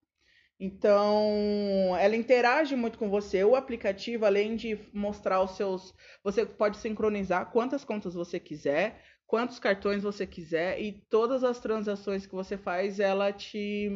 [0.58, 3.42] Então, ela interage muito com você.
[3.44, 5.92] O aplicativo, além de mostrar os seus.
[6.22, 12.26] Você pode sincronizar quantas contas você quiser, quantos cartões você quiser, e todas as transações
[12.26, 13.90] que você faz, ela te,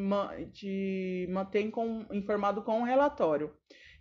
[0.53, 3.55] te mantém com- informado com um relatório.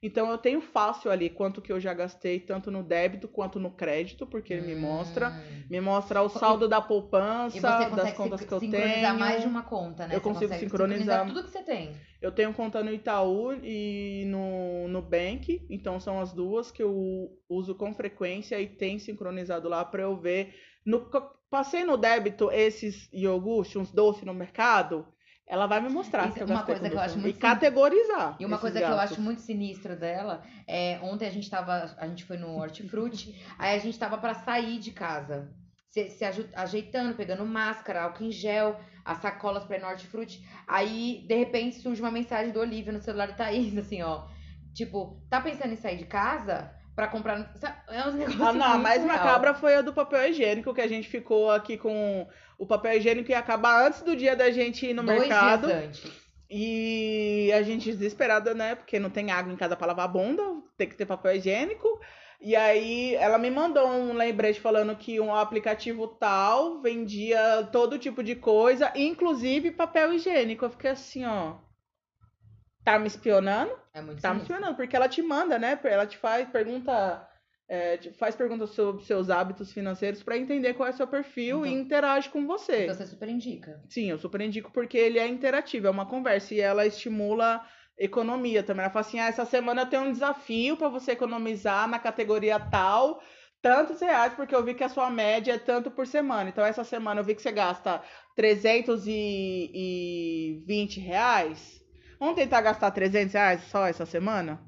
[0.05, 3.71] Então, eu tenho fácil ali quanto que eu já gastei, tanto no débito quanto no
[3.71, 5.29] crédito, porque ele me mostra.
[5.31, 5.63] Hum.
[5.67, 7.61] Me mostra o saldo da poupança, E
[7.95, 9.19] das contas que eu sincronizar tenho.
[9.19, 10.15] mais de uma conta, né?
[10.15, 11.95] Eu Você consigo consegue sincronizar- tudo que você tem.
[12.21, 17.73] Eu tenho conta no Itaú e no Nubank, então são as duas que eu uso
[17.73, 20.53] com frequência e tem sincronizado lá para eu ver.
[20.85, 21.09] No,
[21.49, 25.05] passei no débito esses iogurtes, uns doces no mercado,
[25.47, 28.35] ela vai me mostrar Isso se eu uma coisa que eu acho muito E categorizar.
[28.39, 29.11] E uma coisa que eu gastos.
[29.11, 33.75] acho muito sinistra dela é ontem a gente tava, a gente foi no Hortifruti, aí
[33.75, 35.53] a gente tava pra sair de casa,
[35.89, 36.25] se, se
[36.55, 40.43] ajeitando, pegando máscara, álcool em gel, as sacolas pra ir no Hortifruti.
[40.67, 44.27] Aí, de repente, surge uma mensagem do Olivia no celular da Thaís, assim, ó.
[44.73, 47.53] Tipo, tá pensando em sair de casa pra comprar.
[47.89, 49.17] É uns negócios Ah, não, a mais real.
[49.17, 52.27] macabra foi a do papel higiênico, que a gente ficou aqui com
[52.57, 55.67] o papel higiênico ia acabar antes do dia da gente ir no Dois mercado.
[55.67, 56.25] dias antes.
[56.49, 58.75] E a gente desesperada, né?
[58.75, 60.43] Porque não tem água em casa pra lavar a bunda,
[60.77, 61.99] tem que ter papel higiênico.
[62.39, 68.21] E aí ela me mandou um lembrete falando que um aplicativo tal vendia todo tipo
[68.21, 70.65] de coisa, inclusive papel higiênico.
[70.65, 71.55] Eu fiquei assim, ó.
[72.85, 73.71] Tá me espionando?
[73.93, 74.53] É muito Tá me sinistro.
[74.55, 75.77] espionando, porque ela te manda, né?
[75.83, 77.27] Ela te faz pergunta.
[77.67, 81.65] é, te faz perguntas sobre seus hábitos financeiros pra entender qual é o seu perfil
[81.65, 82.83] e Então- interage com você.
[82.83, 83.81] Então você super indica.
[83.89, 87.65] Sim, eu super indico porque ele é interativo, é uma conversa e ela estimula
[87.97, 88.83] economia também.
[88.83, 92.59] Ela fala assim: ah, essa semana eu tenho um desafio para você economizar na categoria
[92.59, 93.19] tal,
[93.63, 96.47] tantos reais, porque eu vi que a sua média é tanto por semana.
[96.47, 97.99] Então, essa semana eu vi que você gasta
[98.35, 101.83] 320 reais.
[102.19, 104.59] Vamos tentar gastar 300 reais só essa semana?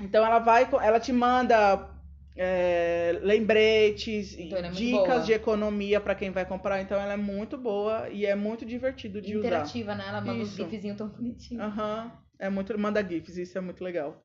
[0.00, 1.90] Então, ela vai, ela te manda
[2.36, 5.20] é, lembretes, Então, é dicas boa.
[5.22, 6.80] de economia para quem vai comprar.
[6.80, 9.48] Então, ela é muito boa e é muito divertido de usar.
[9.48, 10.06] Interativa, né?
[10.06, 10.56] Ela manda uns Isso.
[10.62, 11.64] gifzinhos tão bonitinhos.
[11.64, 12.12] Aham.
[12.38, 12.78] É muito.
[12.78, 14.24] Manda GIFs, isso é muito legal.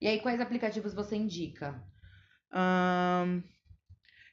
[0.00, 1.80] E aí, quais aplicativos você indica?
[2.52, 3.42] Ahn,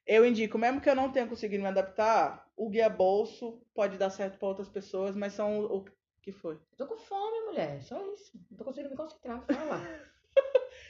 [0.09, 4.09] eu indico, mesmo que eu não tenha conseguido me adaptar, o guia bolso pode dar
[4.09, 5.85] certo para outras pessoas, mas são o o
[6.21, 6.59] que foi.
[6.75, 7.81] Tô com fome, mulher.
[7.83, 8.31] Só isso.
[8.49, 9.43] Não tô conseguindo me concentrar.
[9.45, 9.81] Fala.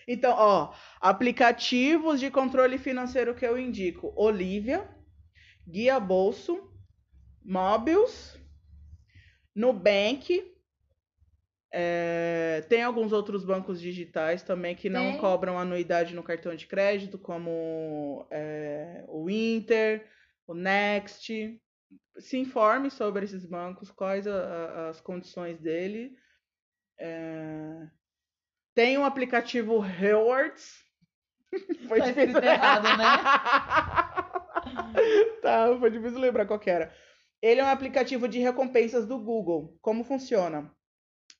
[0.07, 4.89] Então, ó, aplicativos de controle financeiro que eu indico: Olivia,
[5.67, 6.74] Guia Bolso,
[7.45, 8.36] Mobius,
[9.53, 10.59] Nubank.
[11.72, 17.17] É, tem alguns outros bancos digitais também que não cobram anuidade no cartão de crédito,
[17.20, 20.05] como é, o Inter,
[20.47, 21.61] o Next.
[22.17, 26.11] Se informe sobre esses bancos, quais a- a- as condições dele.
[26.99, 27.88] É,
[28.76, 30.84] Tem um aplicativo Rewards.
[31.88, 32.27] Foi Tá difícil.
[32.30, 32.88] escrito errado,
[35.41, 36.94] tá, foi difícil lembrar qual que era.
[37.41, 39.77] Ele é um aplicativo de recompensas do Google.
[39.81, 40.72] Como funciona?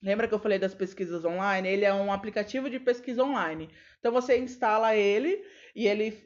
[0.02, 1.68] Lembra que eu falei das pesquisas online?
[1.68, 3.70] Ele é um aplicativo de pesquisa online.
[4.00, 5.44] Então você instala ele
[5.76, 6.24] e ele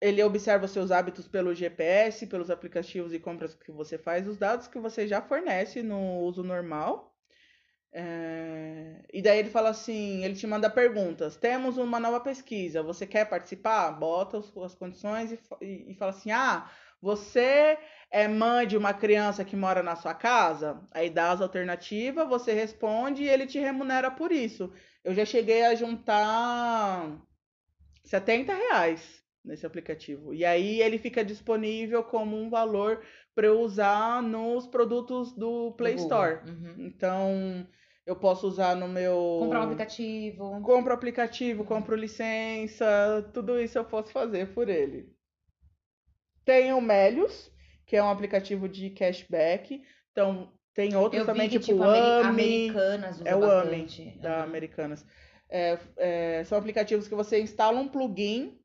[0.00, 4.68] ele observa seus hábitos pelo GPS, pelos aplicativos e compras que você faz, os dados
[4.68, 7.16] que você já fornece no uso normal.
[7.92, 11.36] É, E daí ele fala assim, ele te manda perguntas.
[11.36, 13.90] Temos uma nova pesquisa, você quer participar?
[13.92, 16.70] Bota as condições e, e- e fala assim, ah,
[17.00, 17.78] você
[18.14, 20.80] é mãe de uma criança que mora na sua casa?
[20.92, 24.72] Aí dá as alternativas, você responde e ele te remunera por isso.
[25.02, 27.20] Eu já cheguei a juntar
[28.04, 30.32] 70 reais nesse aplicativo.
[30.32, 33.02] E aí ele fica disponível como um valor
[33.34, 35.96] para eu usar nos produtos do Play.
[35.96, 36.38] Store.
[36.48, 36.86] Uhum.
[36.86, 37.66] Então,
[38.06, 39.38] eu posso usar no meu.
[39.40, 40.62] Comprar um aplicativo.
[40.62, 45.12] Compro aplicativo, compro licença, tudo isso eu posso fazer por ele.
[46.44, 47.50] Tem o Melius,
[47.86, 49.82] que é um aplicativo de cashback.
[50.12, 53.40] Então, tem outros Eu também, que, tipo tipo, o Ameri- Ami, Americanas é o
[54.20, 54.42] da Uhum.
[54.42, 55.06] Americanas.
[55.48, 58.58] É, é, são aplicativos que você instala um plugin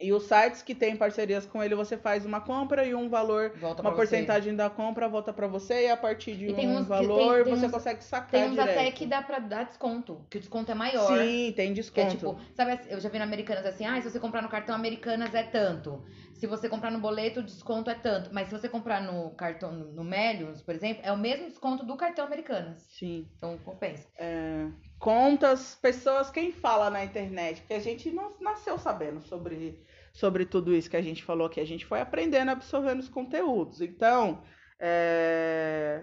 [0.00, 3.52] e os sites que têm parcerias com ele, você faz uma compra e um valor
[3.60, 3.96] uma você.
[3.96, 7.54] porcentagem da compra volta pra você e a partir de um uns valor tem- tem
[7.54, 8.70] você uns- consegue sacar Tem uns direto.
[8.70, 11.06] até que dá pra dar desconto, que o desconto é maior.
[11.06, 12.10] Sim, tem Que é desconto.
[12.16, 15.34] tipo, sabe, eu já vi na Americanas assim, ah, se você comprar no cartão Americanas
[15.34, 16.02] é tanto.
[16.42, 18.34] Se você comprar no boleto, o desconto é tanto.
[18.34, 21.96] Mas se você comprar no cartão, no Melius, por exemplo, é o mesmo desconto do
[21.96, 22.82] cartão Americanas.
[22.98, 23.28] Sim.
[23.36, 24.08] Então compensa.
[24.18, 24.66] É,
[24.98, 30.74] contas, pessoas, quem fala na internet, porque a gente não nasceu sabendo sobre, sobre tudo
[30.74, 31.60] isso que a gente falou aqui.
[31.60, 33.80] A gente foi aprendendo, absorvendo os conteúdos.
[33.80, 34.42] Então,
[34.80, 36.02] é,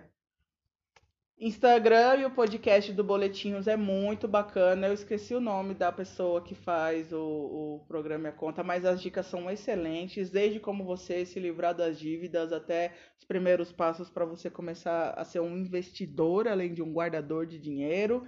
[1.41, 4.87] Instagram e o podcast do Boletinhos é muito bacana.
[4.87, 8.83] Eu esqueci o nome da pessoa que faz o, o programa e a conta, mas
[8.83, 14.09] as dicas são excelentes, desde como você se livrar das dívidas até os primeiros passos
[14.09, 18.27] para você começar a ser um investidor, além de um guardador de dinheiro.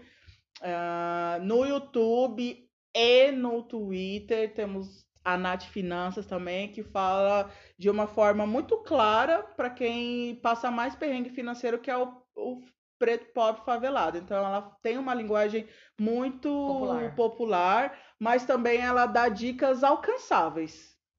[0.62, 2.66] Ah, no YouTube
[2.96, 9.44] e no Twitter temos a Nath Finanças também, que fala de uma forma muito clara
[9.44, 12.08] para quem passa mais perrengue financeiro, que é o,
[12.38, 12.62] o
[13.02, 14.18] preto pobre favelado.
[14.18, 15.68] Então ela tem uma linguagem
[16.00, 17.16] muito Popular.
[17.16, 20.74] popular, mas também ela dá dicas alcançáveis.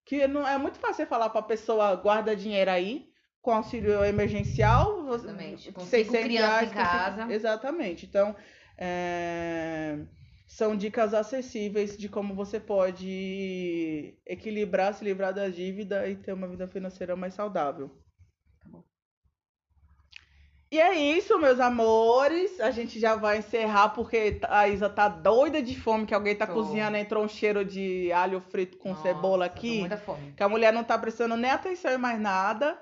[0.05, 3.09] Que não é muito fácil você falar para a pessoa guarda dinheiro aí
[3.41, 5.73] com auxílio emergencial, Exatamente.
[5.73, 7.33] Com 600 cinco crianças reais, em cinco- casa.
[7.33, 8.07] Exatamente.
[8.07, 8.37] Então,
[8.79, 9.99] é,
[10.47, 16.47] são dicas acessíveis de como você pode equilibrar, se livrar da dívida e ter uma
[16.49, 17.91] vida financeira mais saudável.
[20.73, 22.59] E é isso, meus amores.
[22.59, 26.47] A gente já vai encerrar porque a Isa tá doida de fome, que alguém tá
[26.47, 26.55] Tô.
[26.55, 30.33] cozinhando, entrou um cheiro de alho frito com Nossa, cebola tô aqui com muita fome.
[30.35, 32.79] que a mulher não tá prestando nem atenção em mais nada.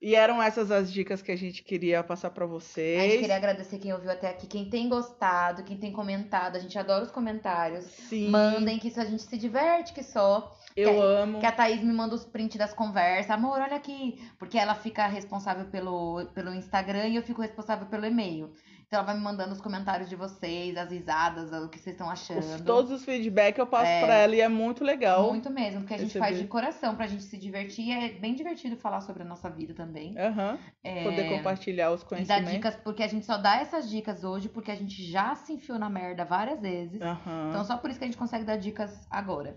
[0.00, 3.20] E eram essas as dicas que a gente queria passar pra A gente vocês.
[3.20, 6.56] queria agradecer quem ouviu até aqui, quem tem gostado, quem tem comentado.
[6.56, 7.84] A gente adora os comentários.
[7.86, 10.54] Sim, Mandem, que isso a gente se diverte que só.
[10.76, 11.40] Eu que- amo.
[11.40, 13.30] Que a Thaís me manda os prints das conversas.
[13.30, 14.18] Amor, olha aqui.
[14.38, 18.52] Porque ela fica responsável pelo, pelo Instagram e eu fico responsável pelo e-mail.
[18.86, 22.08] Então ela vai me mandando os comentários de vocês, as risadas, o que vocês estão
[22.08, 22.38] achando.
[22.40, 24.04] Os- todos os feedbacks eu passo É.
[24.04, 25.28] pra ela e é muito legal.
[25.30, 26.24] Muito mesmo, porque a gente receber.
[26.26, 27.86] faz de coração pra gente se divertir.
[27.88, 30.16] E é bem divertido falar sobre a nossa vida também.
[30.18, 30.58] Aham.
[30.82, 32.52] É, Poder compartilhar os E dar conhecimentos.
[32.52, 35.78] dicas, porque a gente só dá essas dicas hoje porque a gente já se enfiou
[35.78, 37.00] na merda várias vezes.
[37.00, 37.48] Aham.
[37.50, 39.56] Então, só por isso que a gente consegue dar dicas agora.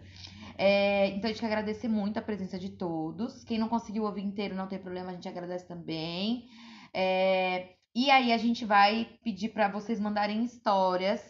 [0.58, 3.44] É, então, a gente quer agradecer muito a presença de todos.
[3.44, 6.48] Quem não conseguiu ouvir inteiro, não tem problema, a gente agradece também.
[6.94, 7.74] É,
[8.06, 11.22] e aí, a gente vai pedir pra vocês mandarem histórias.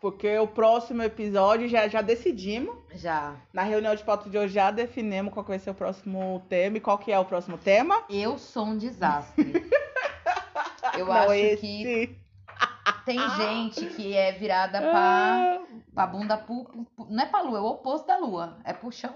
[0.00, 2.76] Porque o próximo episódio já, já decidimos.
[2.94, 3.36] Já.
[3.52, 6.80] Na reunião de pauta de hoje já definimos qual vai ser o próximo tema e
[6.80, 8.04] qual que é o próximo tema.
[8.08, 9.52] Eu sou um desastre.
[10.98, 11.56] Eu Não, acho esse...
[11.56, 12.16] que
[13.04, 15.60] tem gente que é virada pra, Ah,
[15.94, 16.36] pra bunda.
[16.38, 18.58] Pu, não é pra lua, é o oposto da lua.
[18.64, 19.14] É pro chão.